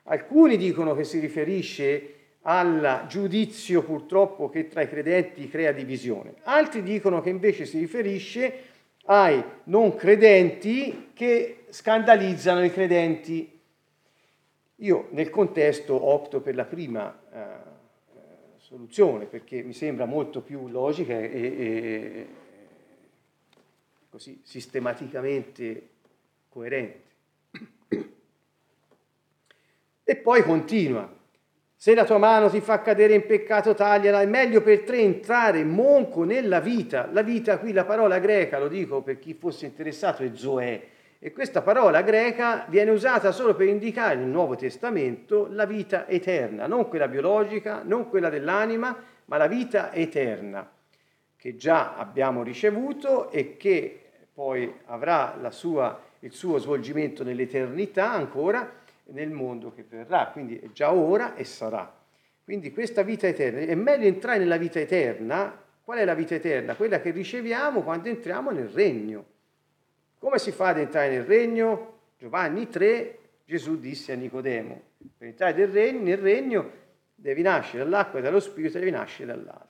Alcuni 0.05 0.57
dicono 0.57 0.95
che 0.95 1.05
si 1.05 1.19
riferisce 1.19 2.15
al 2.43 3.05
giudizio 3.07 3.83
purtroppo 3.83 4.49
che 4.49 4.67
tra 4.69 4.81
i 4.81 4.89
credenti 4.89 5.49
crea 5.49 5.73
divisione, 5.73 6.35
altri 6.45 6.83
dicono 6.83 7.21
che 7.21 7.29
invece 7.29 7.67
si 7.67 7.79
riferisce 7.79 8.69
ai 9.05 9.43
non 9.65 9.95
credenti 9.95 11.11
che 11.13 11.65
scandalizzano 11.69 12.65
i 12.65 12.73
credenti. 12.73 13.59
Io 14.77 15.09
nel 15.11 15.29
contesto 15.29 16.09
opto 16.09 16.41
per 16.41 16.55
la 16.55 16.65
prima 16.65 17.21
eh, 17.33 17.39
soluzione 18.57 19.27
perché 19.27 19.63
mi 19.63 19.75
sembra 19.75 20.07
molto 20.07 20.41
più 20.41 20.69
logica 20.69 21.19
e, 21.19 21.29
e 21.31 22.27
così 24.11 24.41
sistematicamente 24.45 25.89
coerente. 26.49 27.09
E 30.05 30.17
poi 30.17 30.43
continua. 30.43 31.19
Se 31.77 31.95
la 31.95 32.05
tua 32.05 32.19
mano 32.19 32.51
ti 32.51 32.61
fa 32.61 32.83
cadere 32.83 33.15
in 33.15 33.25
peccato, 33.25 33.75
tagliala. 33.75 34.21
È 34.21 34.27
meglio 34.27 34.61
per 34.61 34.83
te 34.83 34.99
entrare 34.99 35.65
monco 35.65 36.25
nella 36.25 36.61
vita. 36.61 37.09
La 37.11 37.23
vita, 37.23 37.59
qui 37.59 37.73
la 37.73 37.85
parola 37.87 38.19
greca, 38.19 38.59
lo 38.59 38.69
dico 38.69 39.01
per 39.01 39.19
chi 39.19 39.33
fosse 39.35 39.67
interessato, 39.67 40.23
è 40.23 40.31
zoè. 40.35 40.89
E 41.23 41.33
questa 41.33 41.63
parola 41.63 42.03
greca 42.03 42.65
viene 42.69 42.91
usata 42.91 43.31
solo 43.31 43.55
per 43.55 43.69
indicare 43.69 44.17
nel 44.17 44.29
Nuovo 44.29 44.57
Testamento 44.57 45.49
la 45.51 45.67
vita 45.67 46.09
eterna, 46.09 46.67
non 46.67 46.89
quella 46.89 47.09
biologica, 47.09 47.83
non 47.85 48.09
quella 48.09 48.31
dell'anima, 48.31 48.97
ma 49.27 49.37
la 49.37 49.47
vita 49.47 49.93
eterna, 49.93 50.69
che 51.41 51.57
già 51.57 51.97
abbiamo 51.97 52.43
ricevuto 52.43 53.31
e 53.31 53.57
che 53.57 53.99
poi 54.31 54.71
avrà 54.85 55.51
sua, 55.51 55.99
il 56.19 56.33
suo 56.33 56.59
svolgimento 56.59 57.25
nell'eternità 57.25 58.13
ancora 58.13 58.71
nel 59.05 59.31
mondo 59.31 59.73
che 59.73 59.83
verrà, 59.89 60.27
quindi 60.27 60.59
è 60.59 60.71
già 60.73 60.93
ora 60.93 61.35
e 61.37 61.45
sarà. 61.45 61.91
Quindi 62.45 62.73
questa 62.73 63.03
vita 63.03 63.27
eterna, 63.27 63.61
è 63.61 63.75
meglio 63.75 64.07
entrare 64.07 64.39
nella 64.39 64.59
vita 64.59 64.81
eterna. 64.81 65.65
Qual 65.83 65.97
è 65.97 66.05
la 66.05 66.15
vita 66.15 66.35
eterna? 66.35 66.77
Quella 66.77 67.01
che 67.01 67.11
riceviamo 67.11 67.83
quando 67.83 68.09
entriamo 68.09 68.51
nel 68.51 68.69
regno. 68.69 69.25
Come 70.19 70.39
si 70.39 70.53
fa 70.53 70.69
ad 70.69 70.79
entrare 70.79 71.09
nel 71.09 71.25
regno? 71.25 72.01
Giovanni 72.19 72.69
3, 72.69 73.19
Gesù 73.47 73.81
disse 73.81 74.13
a 74.13 74.17
Nicodemo, 74.17 74.81
per 75.17 75.29
entrare 75.29 75.55
nel 75.55 75.69
regno, 75.69 76.03
nel 76.03 76.19
regno 76.19 76.71
devi 77.15 77.41
nascere 77.41 77.83
dall'acqua 77.83 78.19
e 78.19 78.23
dallo 78.23 78.41
spirito, 78.41 78.79
devi 78.79 78.91
nascere 78.91 79.33
dall'alto. 79.33 79.70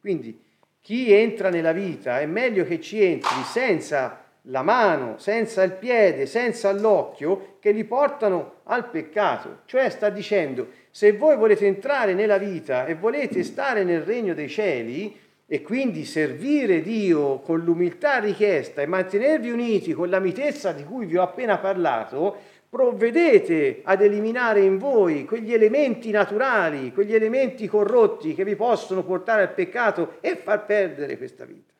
Quindi 0.00 0.40
chi 0.80 1.12
entra 1.12 1.50
nella 1.50 1.72
vita 1.72 2.20
è 2.20 2.26
meglio 2.26 2.64
che 2.64 2.80
ci 2.80 3.02
entri 3.02 3.42
senza 3.44 4.24
la 4.42 4.62
mano, 4.62 5.18
senza 5.18 5.62
il 5.62 5.72
piede, 5.72 6.26
senza 6.26 6.72
l'occhio, 6.72 7.56
che 7.60 7.72
li 7.72 7.84
portano 7.84 8.60
al 8.64 8.88
peccato. 8.88 9.60
Cioè 9.66 9.90
sta 9.90 10.08
dicendo, 10.08 10.68
Se 10.90 11.12
voi 11.12 11.36
volete 11.36 11.66
entrare 11.66 12.14
nella 12.14 12.38
vita 12.38 12.86
e 12.86 12.94
volete 12.94 13.42
stare 13.42 13.84
nel 13.84 14.02
regno 14.02 14.34
dei 14.34 14.48
cieli 14.48 15.14
e 15.50 15.62
quindi 15.62 16.04
servire 16.04 16.82
Dio 16.82 17.38
con 17.38 17.60
l'umiltà 17.60 18.18
richiesta 18.18 18.82
e 18.82 18.86
mantenervi 18.86 19.50
uniti 19.50 19.94
con 19.94 20.10
la 20.10 20.18
mitezza 20.18 20.72
di 20.72 20.84
cui 20.84 21.06
vi 21.06 21.16
ho 21.16 21.22
appena 21.22 21.58
parlato, 21.58 22.36
provvedete 22.68 23.80
ad 23.82 24.02
eliminare 24.02 24.60
in 24.60 24.76
voi 24.76 25.24
quegli 25.24 25.52
elementi 25.52 26.10
naturali, 26.10 26.92
quegli 26.92 27.14
elementi 27.14 27.66
corrotti 27.66 28.34
che 28.34 28.44
vi 28.44 28.56
possono 28.56 29.02
portare 29.04 29.42
al 29.42 29.54
peccato 29.54 30.16
e 30.20 30.36
far 30.36 30.66
perdere 30.66 31.16
questa 31.16 31.44
vita. 31.44 31.72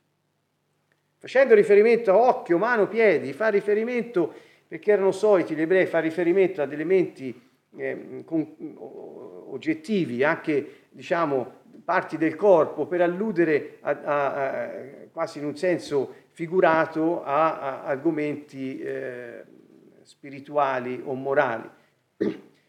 Facendo 1.18 1.54
riferimento 1.54 2.12
a 2.12 2.16
occhio, 2.16 2.58
mano, 2.58 2.86
piedi, 2.86 3.32
fa 3.32 3.48
riferimento, 3.48 4.32
perché 4.66 4.92
erano 4.92 5.10
soliti 5.10 5.54
gli 5.54 5.60
ebrei, 5.60 5.86
fa 5.86 5.98
riferimento 5.98 6.62
ad 6.62 6.72
elementi 6.72 7.38
eh, 7.76 8.22
con, 8.24 8.46
oggettivi, 9.50 10.22
anche 10.22 10.84
diciamo 10.90 11.56
parti 11.84 12.16
del 12.16 12.36
corpo, 12.36 12.86
per 12.86 13.00
alludere 13.02 13.78
a, 13.80 13.90
a, 13.90 14.34
a, 14.34 14.70
quasi 15.10 15.38
in 15.38 15.46
un 15.46 15.56
senso 15.56 16.14
figurato 16.30 17.24
a, 17.24 17.82
argomenti 17.82 18.78
eh, 18.78 19.42
spirituali 20.08 21.02
o 21.04 21.12
morali. 21.12 21.68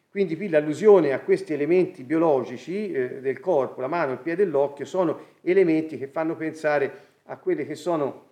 Quindi 0.09 0.35
qui 0.35 0.49
l'allusione 0.49 1.13
a 1.13 1.21
questi 1.21 1.53
elementi 1.53 2.03
biologici 2.03 2.91
eh, 2.91 3.21
del 3.21 3.39
corpo, 3.39 3.79
la 3.79 3.87
mano, 3.87 4.11
il 4.11 4.17
piede 4.17 4.43
e 4.43 4.45
l'occhio, 4.45 4.83
sono 4.83 5.27
elementi 5.41 5.97
che 5.97 6.07
fanno 6.07 6.35
pensare 6.35 7.07
a 7.23 7.37
quelle 7.37 7.65
che 7.65 7.75
sono, 7.75 8.27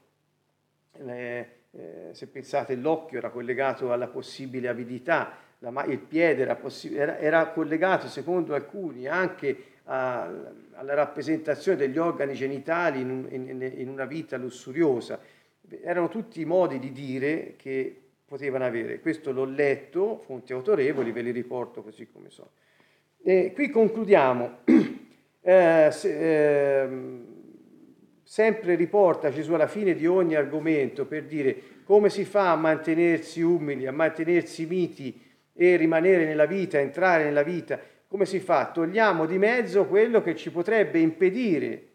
eh, 0.92 1.48
eh, 1.72 2.10
se 2.12 2.28
pensate 2.28 2.76
l'occhio 2.76 3.20
era 3.20 3.30
collegato 3.30 3.94
alla 3.94 4.08
possibile 4.08 4.68
avidità, 4.68 5.38
la, 5.60 5.86
il 5.86 6.00
piede 6.00 6.42
era, 6.42 6.60
era, 6.92 7.18
era, 7.20 7.48
collegato 7.48 8.08
secondo 8.08 8.54
alcuni 8.54 9.08
anche 9.08 9.76
a, 9.86 10.24
alla 10.74 10.94
rappresentazione 10.96 11.78
degli 11.78 11.98
organi 11.98 12.34
genitali 12.34 13.00
in, 13.00 13.26
in, 13.30 13.74
in 13.78 13.88
una 13.88 14.06
vita 14.06 14.36
lussuriosa. 14.36 15.20
Erano 15.82 16.10
tutti 16.10 16.44
modi 16.44 16.80
di 16.80 16.92
dire 16.92 17.54
che 17.56 18.02
potevano 18.28 18.66
avere. 18.66 19.00
Questo 19.00 19.32
l'ho 19.32 19.46
letto, 19.46 20.18
fonti 20.18 20.52
autorevoli, 20.52 21.14
ve 21.14 21.22
li 21.22 21.32
riporto 21.32 21.82
così 21.82 22.10
come 22.12 22.30
sono. 22.30 22.50
E 23.24 23.54
qui 23.56 23.70
concludiamo. 23.70 24.58
Eh, 25.48 25.88
se, 25.94 26.82
eh, 26.84 26.90
sempre 28.22 28.76
riporta 28.76 29.32
Gesù 29.32 29.54
alla 29.54 29.68
fine 29.68 29.96
di 29.96 30.06
ogni 30.06 30.36
argomento 30.36 31.06
per 31.06 31.24
dire 31.24 31.56
come 31.86 32.10
si 32.10 32.26
fa 32.26 32.52
a 32.52 32.58
mantenersi 32.58 33.42
umili, 33.42 33.88
a 33.88 33.94
mantenersi 33.94 34.66
miti 34.66 35.18
e 35.54 35.78
rimanere 35.78 36.26
nella 36.26 36.46
vita, 36.46 36.80
entrare 36.80 37.24
nella 37.24 37.44
vita. 37.44 37.80
Come 38.10 38.26
si 38.26 38.42
fa? 38.42 38.72
Togliamo 38.74 39.26
di 39.26 39.38
mezzo 39.38 39.86
quello 39.86 40.22
che 40.22 40.36
ci 40.36 40.52
potrebbe 40.52 41.00
impedire 41.00 41.87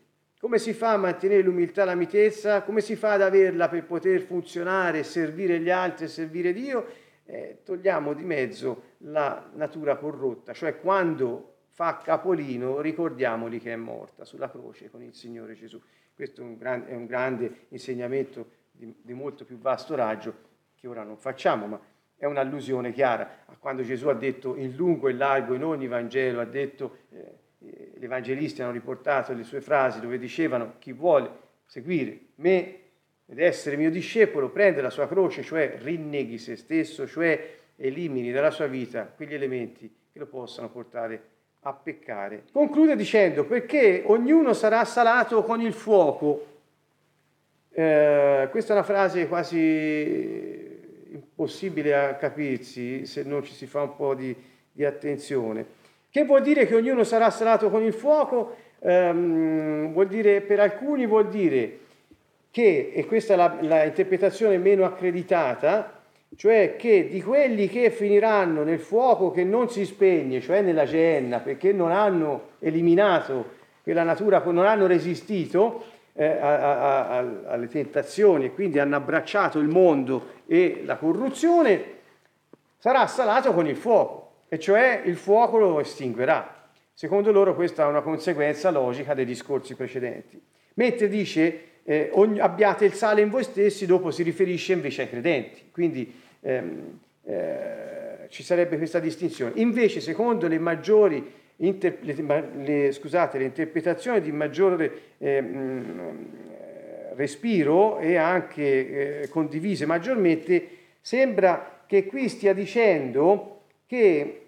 come 0.42 0.58
si 0.58 0.72
fa 0.72 0.94
a 0.94 0.96
mantenere 0.96 1.40
l'umiltà 1.40 1.82
e 1.82 1.84
la 1.84 1.94
mitezza? 1.94 2.62
Come 2.62 2.80
si 2.80 2.96
fa 2.96 3.12
ad 3.12 3.22
averla 3.22 3.68
per 3.68 3.84
poter 3.84 4.22
funzionare, 4.22 5.04
servire 5.04 5.60
gli 5.60 5.70
altri 5.70 6.06
e 6.06 6.08
servire 6.08 6.52
Dio? 6.52 6.84
Eh, 7.24 7.60
togliamo 7.62 8.12
di 8.12 8.24
mezzo 8.24 8.96
la 9.02 9.48
natura 9.54 9.96
corrotta, 9.98 10.52
cioè 10.52 10.80
quando 10.80 11.58
fa 11.68 11.98
capolino 11.98 12.80
ricordiamoli 12.80 13.60
che 13.60 13.72
è 13.72 13.76
morta 13.76 14.24
sulla 14.24 14.50
croce 14.50 14.90
con 14.90 15.00
il 15.00 15.14
Signore 15.14 15.54
Gesù. 15.54 15.80
Questo 16.12 16.40
è 16.40 16.44
un, 16.44 16.56
gran, 16.56 16.86
è 16.88 16.94
un 16.96 17.06
grande 17.06 17.66
insegnamento 17.68 18.46
di, 18.72 18.92
di, 19.00 19.12
molto 19.12 19.44
più 19.44 19.58
vasto 19.58 19.94
raggio 19.94 20.34
che 20.74 20.88
ora 20.88 21.04
non 21.04 21.18
facciamo, 21.18 21.68
ma 21.68 21.80
è 22.16 22.24
un'allusione 22.24 22.90
chiara 22.92 23.44
a 23.46 23.56
quando 23.56 23.84
Gesù 23.84 24.08
ha 24.08 24.14
detto 24.14 24.56
in 24.56 24.74
lungo 24.74 25.06
e 25.06 25.12
largo 25.12 25.54
in 25.54 25.62
ogni 25.62 25.86
Vangelo, 25.86 26.40
ha 26.40 26.46
detto... 26.46 26.96
Eh, 27.10 27.41
gli 27.94 28.04
evangelisti 28.04 28.62
hanno 28.62 28.72
riportato 28.72 29.32
le 29.32 29.44
sue 29.44 29.60
frasi 29.60 30.00
dove 30.00 30.18
dicevano 30.18 30.74
chi 30.78 30.92
vuole 30.92 31.30
seguire 31.64 32.18
me 32.36 32.76
ed 33.26 33.38
essere 33.38 33.76
mio 33.76 33.90
discepolo 33.90 34.50
prende 34.50 34.82
la 34.82 34.90
sua 34.90 35.08
croce, 35.08 35.42
cioè 35.42 35.78
rinneghi 35.80 36.36
se 36.36 36.56
stesso, 36.56 37.06
cioè 37.06 37.56
elimini 37.76 38.30
dalla 38.30 38.50
sua 38.50 38.66
vita 38.66 39.04
quegli 39.04 39.34
elementi 39.34 39.90
che 40.12 40.18
lo 40.18 40.26
possano 40.26 40.68
portare 40.68 41.30
a 41.60 41.72
peccare. 41.72 42.44
Conclude 42.52 42.96
dicendo 42.96 43.44
perché 43.44 44.02
ognuno 44.04 44.52
sarà 44.52 44.84
salato 44.84 45.42
con 45.44 45.60
il 45.60 45.72
fuoco. 45.72 46.46
Eh, 47.70 48.48
questa 48.50 48.72
è 48.72 48.76
una 48.76 48.84
frase 48.84 49.28
quasi 49.28 50.70
impossibile 51.12 51.94
a 51.94 52.14
capirsi 52.16 53.06
se 53.06 53.22
non 53.22 53.42
ci 53.42 53.54
si 53.54 53.66
fa 53.66 53.82
un 53.82 53.96
po' 53.96 54.14
di, 54.14 54.34
di 54.70 54.84
attenzione. 54.84 55.80
Che 56.12 56.26
vuol 56.26 56.42
dire 56.42 56.66
che 56.66 56.74
ognuno 56.74 57.04
sarà 57.04 57.30
salato 57.30 57.70
con 57.70 57.82
il 57.82 57.94
fuoco? 57.94 58.54
Um, 58.80 59.92
vuol 59.94 60.08
dire, 60.08 60.42
per 60.42 60.60
alcuni 60.60 61.06
vuol 61.06 61.30
dire 61.30 61.78
che, 62.50 62.92
e 62.94 63.06
questa 63.06 63.32
è 63.32 63.36
la, 63.36 63.56
la 63.62 63.84
interpretazione 63.84 64.58
meno 64.58 64.84
accreditata, 64.84 66.02
cioè 66.36 66.76
che 66.76 67.08
di 67.08 67.22
quelli 67.22 67.66
che 67.66 67.88
finiranno 67.88 68.62
nel 68.62 68.78
fuoco 68.78 69.30
che 69.30 69.42
non 69.42 69.70
si 69.70 69.86
spegne, 69.86 70.42
cioè 70.42 70.60
nella 70.60 70.84
genna, 70.84 71.38
perché 71.38 71.72
non 71.72 71.90
hanno 71.90 72.48
eliminato 72.58 73.52
quella 73.82 74.02
natura, 74.02 74.42
non 74.44 74.66
hanno 74.66 74.86
resistito 74.86 75.82
eh, 76.12 76.26
a, 76.26 76.58
a, 76.58 77.08
a, 77.08 77.26
alle 77.46 77.68
tentazioni 77.68 78.44
e 78.44 78.52
quindi 78.52 78.78
hanno 78.78 78.96
abbracciato 78.96 79.58
il 79.58 79.68
mondo 79.68 80.42
e 80.46 80.82
la 80.84 80.96
corruzione, 80.96 81.82
sarà 82.76 83.06
salato 83.06 83.54
con 83.54 83.66
il 83.66 83.76
fuoco 83.76 84.31
e 84.52 84.58
cioè 84.58 85.00
il 85.06 85.16
fuoco 85.16 85.56
lo 85.56 85.80
estinguerà. 85.80 86.68
Secondo 86.92 87.32
loro 87.32 87.54
questa 87.54 87.84
è 87.84 87.86
una 87.86 88.02
conseguenza 88.02 88.70
logica 88.70 89.14
dei 89.14 89.24
discorsi 89.24 89.74
precedenti. 89.74 90.38
Mentre 90.74 91.08
dice 91.08 91.60
eh, 91.84 92.10
ogni, 92.12 92.38
abbiate 92.38 92.84
il 92.84 92.92
sale 92.92 93.22
in 93.22 93.30
voi 93.30 93.44
stessi, 93.44 93.86
dopo 93.86 94.10
si 94.10 94.22
riferisce 94.22 94.74
invece 94.74 95.00
ai 95.00 95.08
credenti. 95.08 95.70
Quindi 95.70 96.14
ehm, 96.40 96.98
eh, 97.24 98.26
ci 98.28 98.42
sarebbe 98.42 98.76
questa 98.76 98.98
distinzione. 98.98 99.52
Invece, 99.54 100.00
secondo 100.00 100.46
le 100.48 100.58
maggiori 100.58 101.32
inter, 101.56 101.96
le, 102.02 102.44
le, 102.62 102.92
scusate, 102.92 103.38
le 103.38 103.44
interpretazioni 103.44 104.20
di 104.20 104.32
maggiore 104.32 104.92
ehm, 105.16 106.26
respiro 107.14 107.98
e 108.00 108.16
anche 108.16 109.22
eh, 109.22 109.28
condivise 109.30 109.86
maggiormente, 109.86 110.68
sembra 111.00 111.84
che 111.86 112.04
qui 112.04 112.28
stia 112.28 112.52
dicendo 112.52 113.60
che 113.86 114.41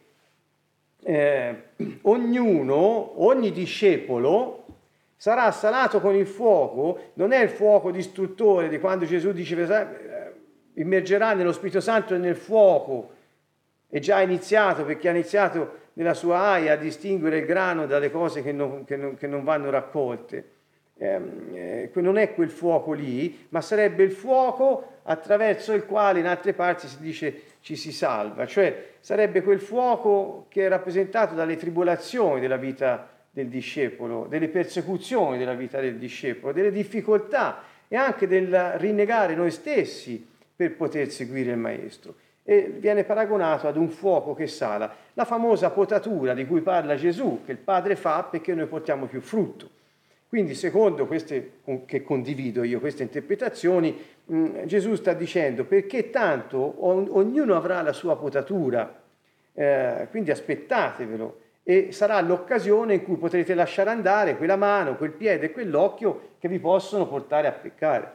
eh, 1.04 1.54
ognuno, 2.02 3.24
ogni 3.24 3.52
discepolo 3.52 4.64
sarà 5.16 5.50
salato 5.52 6.00
con 6.00 6.14
il 6.14 6.26
fuoco, 6.26 7.10
non 7.14 7.32
è 7.32 7.42
il 7.42 7.50
fuoco 7.50 7.90
distruttore 7.90 8.68
di 8.68 8.78
quando 8.78 9.04
Gesù 9.04 9.32
dice 9.32 9.56
eh, 9.56 10.32
immergerà 10.80 11.34
nello 11.34 11.52
Spirito 11.52 11.80
Santo 11.80 12.14
e 12.14 12.18
nel 12.18 12.36
fuoco, 12.36 13.10
è 13.88 13.98
già 14.00 14.20
iniziato 14.20 14.84
perché 14.84 15.08
ha 15.08 15.12
iniziato 15.12 15.82
nella 15.94 16.14
sua 16.14 16.38
aia 16.38 16.72
a 16.72 16.76
distinguere 16.76 17.38
il 17.38 17.46
grano 17.46 17.86
dalle 17.86 18.10
cose 18.10 18.42
che 18.42 18.52
non, 18.52 18.84
che 18.84 18.96
non, 18.96 19.16
che 19.16 19.26
non 19.26 19.44
vanno 19.44 19.70
raccolte. 19.70 20.52
Ehm, 20.96 21.50
eh, 21.52 21.90
non 21.94 22.18
è 22.18 22.34
quel 22.34 22.50
fuoco 22.50 22.92
lì, 22.92 23.46
ma 23.50 23.60
sarebbe 23.60 24.02
il 24.02 24.12
fuoco 24.12 25.00
attraverso 25.04 25.72
il 25.72 25.84
quale 25.86 26.20
in 26.20 26.26
altre 26.26 26.54
parti 26.54 26.86
si 26.88 26.98
dice 27.00 27.42
ci 27.64 27.76
si 27.76 27.92
salva, 27.92 28.44
cioè 28.44 28.90
sarebbe 29.00 29.40
quel 29.40 29.58
fuoco 29.58 30.44
che 30.50 30.66
è 30.66 30.68
rappresentato 30.68 31.34
dalle 31.34 31.56
tribolazioni 31.56 32.38
della 32.38 32.58
vita 32.58 33.08
del 33.30 33.48
discepolo, 33.48 34.26
delle 34.28 34.48
persecuzioni 34.48 35.38
della 35.38 35.54
vita 35.54 35.80
del 35.80 35.96
discepolo, 35.96 36.52
delle 36.52 36.70
difficoltà 36.70 37.62
e 37.88 37.96
anche 37.96 38.28
del 38.28 38.74
rinnegare 38.76 39.34
noi 39.34 39.50
stessi 39.50 40.28
per 40.54 40.76
poter 40.76 41.08
seguire 41.08 41.52
il 41.52 41.56
Maestro. 41.56 42.16
E 42.42 42.70
viene 42.78 43.04
paragonato 43.04 43.66
ad 43.66 43.78
un 43.78 43.88
fuoco 43.88 44.34
che 44.34 44.46
sala, 44.46 44.94
la 45.14 45.24
famosa 45.24 45.70
potatura 45.70 46.34
di 46.34 46.44
cui 46.44 46.60
parla 46.60 46.96
Gesù, 46.96 47.44
che 47.46 47.52
il 47.52 47.58
Padre 47.58 47.96
fa 47.96 48.24
perché 48.24 48.52
noi 48.52 48.66
portiamo 48.66 49.06
più 49.06 49.22
frutto. 49.22 49.70
Quindi, 50.28 50.54
secondo 50.54 51.06
queste 51.06 51.60
che 51.86 52.02
condivido 52.02 52.62
io, 52.62 52.80
queste 52.80 53.04
interpretazioni, 53.04 53.96
Gesù 54.26 54.94
sta 54.94 55.12
dicendo 55.12 55.64
perché 55.64 56.08
tanto 56.08 56.74
ognuno 56.86 57.56
avrà 57.56 57.82
la 57.82 57.92
sua 57.92 58.16
potatura, 58.16 59.02
eh, 59.52 60.06
quindi 60.10 60.30
aspettatevelo 60.30 61.40
e 61.62 61.92
sarà 61.92 62.20
l'occasione 62.20 62.94
in 62.94 63.04
cui 63.04 63.16
potrete 63.16 63.54
lasciare 63.54 63.90
andare 63.90 64.36
quella 64.36 64.56
mano, 64.56 64.96
quel 64.96 65.12
piede, 65.12 65.50
quell'occhio 65.50 66.32
che 66.38 66.48
vi 66.48 66.58
possono 66.58 67.06
portare 67.06 67.48
a 67.48 67.52
peccare. 67.52 68.14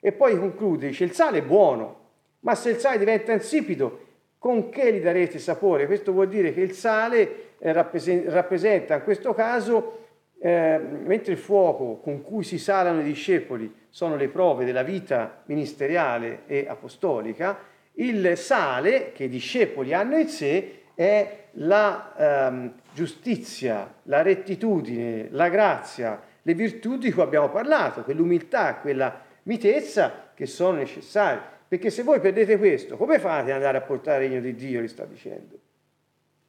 E 0.00 0.12
poi 0.12 0.38
conclude, 0.38 0.88
dice, 0.88 1.04
il 1.04 1.12
sale 1.12 1.38
è 1.38 1.42
buono, 1.42 2.04
ma 2.40 2.54
se 2.54 2.70
il 2.70 2.76
sale 2.76 2.98
diventa 2.98 3.32
insipido, 3.32 4.04
con 4.38 4.68
che 4.68 4.92
gli 4.92 5.00
darete 5.00 5.38
sapore? 5.38 5.86
Questo 5.86 6.12
vuol 6.12 6.28
dire 6.28 6.52
che 6.52 6.60
il 6.60 6.72
sale 6.72 7.54
eh, 7.58 7.72
rappresenta 7.72 8.94
in 8.96 9.02
questo 9.02 9.32
caso 9.32 10.04
eh, 10.38 10.78
mentre 10.78 11.32
il 11.32 11.38
fuoco 11.38 11.98
con 12.02 12.22
cui 12.22 12.44
si 12.44 12.58
salano 12.58 13.00
i 13.00 13.04
discepoli 13.04 13.72
sono 13.96 14.16
le 14.16 14.28
prove 14.28 14.66
della 14.66 14.82
vita 14.82 15.42
ministeriale 15.46 16.42
e 16.44 16.66
apostolica, 16.68 17.58
il 17.94 18.36
sale 18.36 19.12
che 19.12 19.24
i 19.24 19.28
discepoli 19.30 19.94
hanno 19.94 20.18
in 20.18 20.28
sé 20.28 20.82
è 20.94 21.44
la 21.52 22.12
ehm, 22.14 22.74
giustizia, 22.92 23.90
la 24.02 24.20
rettitudine, 24.20 25.28
la 25.30 25.48
grazia, 25.48 26.20
le 26.42 26.52
virtù 26.52 26.98
di 26.98 27.10
cui 27.10 27.22
abbiamo 27.22 27.48
parlato, 27.48 28.02
quell'umiltà, 28.02 28.74
quella 28.74 29.18
mitezza 29.44 30.30
che 30.34 30.44
sono 30.44 30.76
necessarie. 30.76 31.40
Perché 31.66 31.88
se 31.88 32.02
voi 32.02 32.20
perdete 32.20 32.58
questo, 32.58 32.98
come 32.98 33.18
fate 33.18 33.50
ad 33.50 33.56
andare 33.56 33.78
a 33.78 33.80
portare 33.80 34.26
il 34.26 34.30
regno 34.30 34.42
di 34.42 34.54
Dio, 34.54 34.82
gli 34.82 34.88
sta 34.88 35.06
dicendo? 35.06 35.58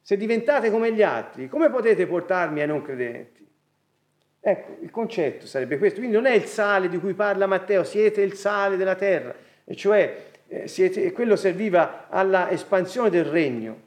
Se 0.02 0.18
diventate 0.18 0.70
come 0.70 0.92
gli 0.92 1.02
altri, 1.02 1.48
come 1.48 1.70
potete 1.70 2.06
portarmi 2.06 2.60
ai 2.60 2.66
non 2.66 2.82
credenti? 2.82 3.37
Ecco, 4.40 4.76
il 4.80 4.90
concetto 4.90 5.46
sarebbe 5.46 5.78
questo. 5.78 5.98
Quindi 5.98 6.16
non 6.16 6.26
è 6.26 6.34
il 6.34 6.44
sale 6.44 6.88
di 6.88 6.98
cui 6.98 7.14
parla 7.14 7.46
Matteo, 7.46 7.84
siete 7.84 8.20
il 8.20 8.34
sale 8.34 8.76
della 8.76 8.94
terra, 8.94 9.34
e 9.64 9.74
cioè 9.74 10.26
eh, 10.48 10.68
siete, 10.68 11.12
quello 11.12 11.36
serviva 11.36 12.06
alla 12.08 12.50
espansione 12.50 13.10
del 13.10 13.24
regno. 13.24 13.86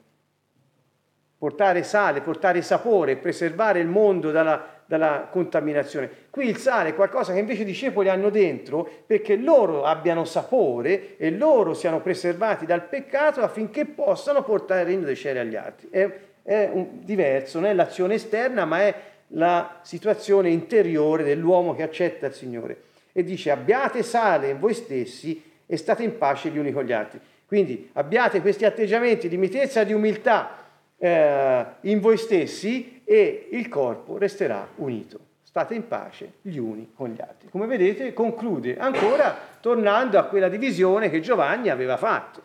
Portare 1.37 1.81
sale, 1.81 2.21
portare 2.21 2.61
sapore, 2.61 3.15
preservare 3.15 3.79
il 3.79 3.87
mondo 3.87 4.29
dalla, 4.29 4.83
dalla 4.85 5.27
contaminazione. 5.31 6.09
Qui 6.29 6.47
il 6.47 6.57
sale 6.57 6.89
è 6.89 6.95
qualcosa 6.95 7.33
che 7.33 7.39
invece 7.39 7.63
i 7.63 7.65
discepoli 7.65 8.09
hanno 8.09 8.29
dentro 8.29 8.87
perché 9.07 9.37
loro 9.37 9.83
abbiano 9.83 10.23
sapore 10.23 11.17
e 11.17 11.31
loro 11.31 11.73
siano 11.73 11.99
preservati 12.01 12.67
dal 12.67 12.83
peccato 12.83 13.41
affinché 13.41 13.85
possano 13.85 14.43
portare 14.43 14.81
il 14.81 14.87
regno 14.87 15.05
dei 15.05 15.15
cieli 15.15 15.39
agli 15.39 15.55
altri. 15.55 15.87
È, 15.89 16.11
è 16.43 16.69
un, 16.71 16.99
diverso, 17.03 17.59
non 17.59 17.69
è 17.69 17.73
l'azione 17.73 18.15
esterna, 18.15 18.65
ma 18.65 18.81
è 18.81 18.93
la 19.33 19.79
situazione 19.81 20.49
interiore 20.49 21.23
dell'uomo 21.23 21.75
che 21.75 21.83
accetta 21.83 22.27
il 22.27 22.33
Signore. 22.33 22.83
E 23.11 23.23
dice 23.23 23.51
abbiate 23.51 24.03
sale 24.03 24.49
in 24.49 24.59
voi 24.59 24.73
stessi 24.73 25.41
e 25.65 25.77
state 25.77 26.03
in 26.03 26.17
pace 26.17 26.49
gli 26.49 26.57
uni 26.57 26.71
con 26.71 26.83
gli 26.83 26.91
altri. 26.91 27.19
Quindi 27.45 27.89
abbiate 27.93 28.41
questi 28.41 28.65
atteggiamenti 28.65 29.27
di 29.27 29.37
mitezza 29.37 29.81
e 29.81 29.85
di 29.85 29.93
umiltà 29.93 30.57
eh, 30.97 31.65
in 31.81 31.99
voi 31.99 32.17
stessi 32.17 33.01
e 33.03 33.49
il 33.51 33.67
corpo 33.67 34.17
resterà 34.17 34.67
unito. 34.75 35.19
State 35.43 35.73
in 35.73 35.85
pace 35.87 36.35
gli 36.41 36.57
uni 36.57 36.91
con 36.95 37.09
gli 37.09 37.19
altri. 37.19 37.49
Come 37.49 37.67
vedete 37.67 38.13
conclude 38.13 38.77
ancora 38.77 39.37
tornando 39.59 40.17
a 40.17 40.23
quella 40.23 40.47
divisione 40.47 41.09
che 41.09 41.19
Giovanni 41.19 41.67
aveva 41.67 41.97
fatto. 41.97 42.41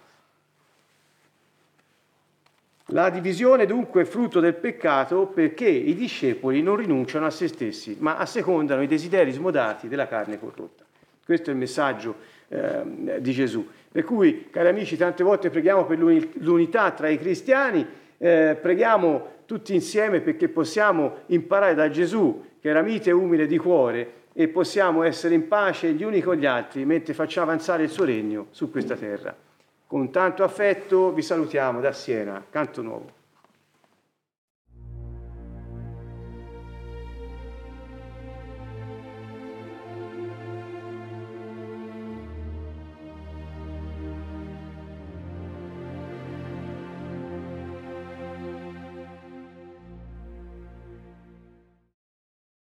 La 2.90 3.10
divisione 3.10 3.66
dunque 3.66 4.02
è 4.02 4.04
frutto 4.04 4.38
del 4.38 4.54
peccato 4.54 5.26
perché 5.26 5.66
i 5.66 5.92
discepoli 5.96 6.62
non 6.62 6.76
rinunciano 6.76 7.26
a 7.26 7.30
se 7.30 7.48
stessi, 7.48 7.96
ma 7.98 8.16
assecondano 8.16 8.80
i 8.80 8.86
desideri 8.86 9.32
smodati 9.32 9.88
della 9.88 10.06
carne 10.06 10.38
corrotta. 10.38 10.84
Questo 11.24 11.50
è 11.50 11.52
il 11.52 11.58
messaggio 11.58 12.14
eh, 12.46 13.18
di 13.18 13.32
Gesù. 13.32 13.66
Per 13.90 14.04
cui, 14.04 14.50
cari 14.50 14.68
amici, 14.68 14.96
tante 14.96 15.24
volte 15.24 15.50
preghiamo 15.50 15.84
per 15.84 15.98
l'unità 15.98 16.92
tra 16.92 17.08
i 17.08 17.18
cristiani, 17.18 17.84
eh, 18.18 18.56
preghiamo 18.60 19.34
tutti 19.46 19.74
insieme 19.74 20.20
perché 20.20 20.48
possiamo 20.48 21.22
imparare 21.26 21.74
da 21.74 21.90
Gesù, 21.90 22.44
che 22.60 22.68
era 22.68 22.82
mite 22.82 23.10
e 23.10 23.14
umile 23.14 23.46
di 23.46 23.58
cuore, 23.58 24.12
e 24.32 24.46
possiamo 24.46 25.02
essere 25.02 25.34
in 25.34 25.48
pace 25.48 25.92
gli 25.92 26.04
uni 26.04 26.20
con 26.20 26.36
gli 26.36 26.46
altri 26.46 26.84
mentre 26.84 27.14
facciamo 27.14 27.50
avanzare 27.50 27.82
il 27.82 27.90
suo 27.90 28.04
regno 28.04 28.46
su 28.50 28.70
questa 28.70 28.94
terra. 28.94 29.45
Con 29.86 30.10
tanto 30.10 30.42
affetto 30.42 31.12
vi 31.12 31.22
salutiamo 31.22 31.80
da 31.80 31.92
Siena, 31.92 32.44
Canto 32.50 32.82
Nuovo. 32.82 33.15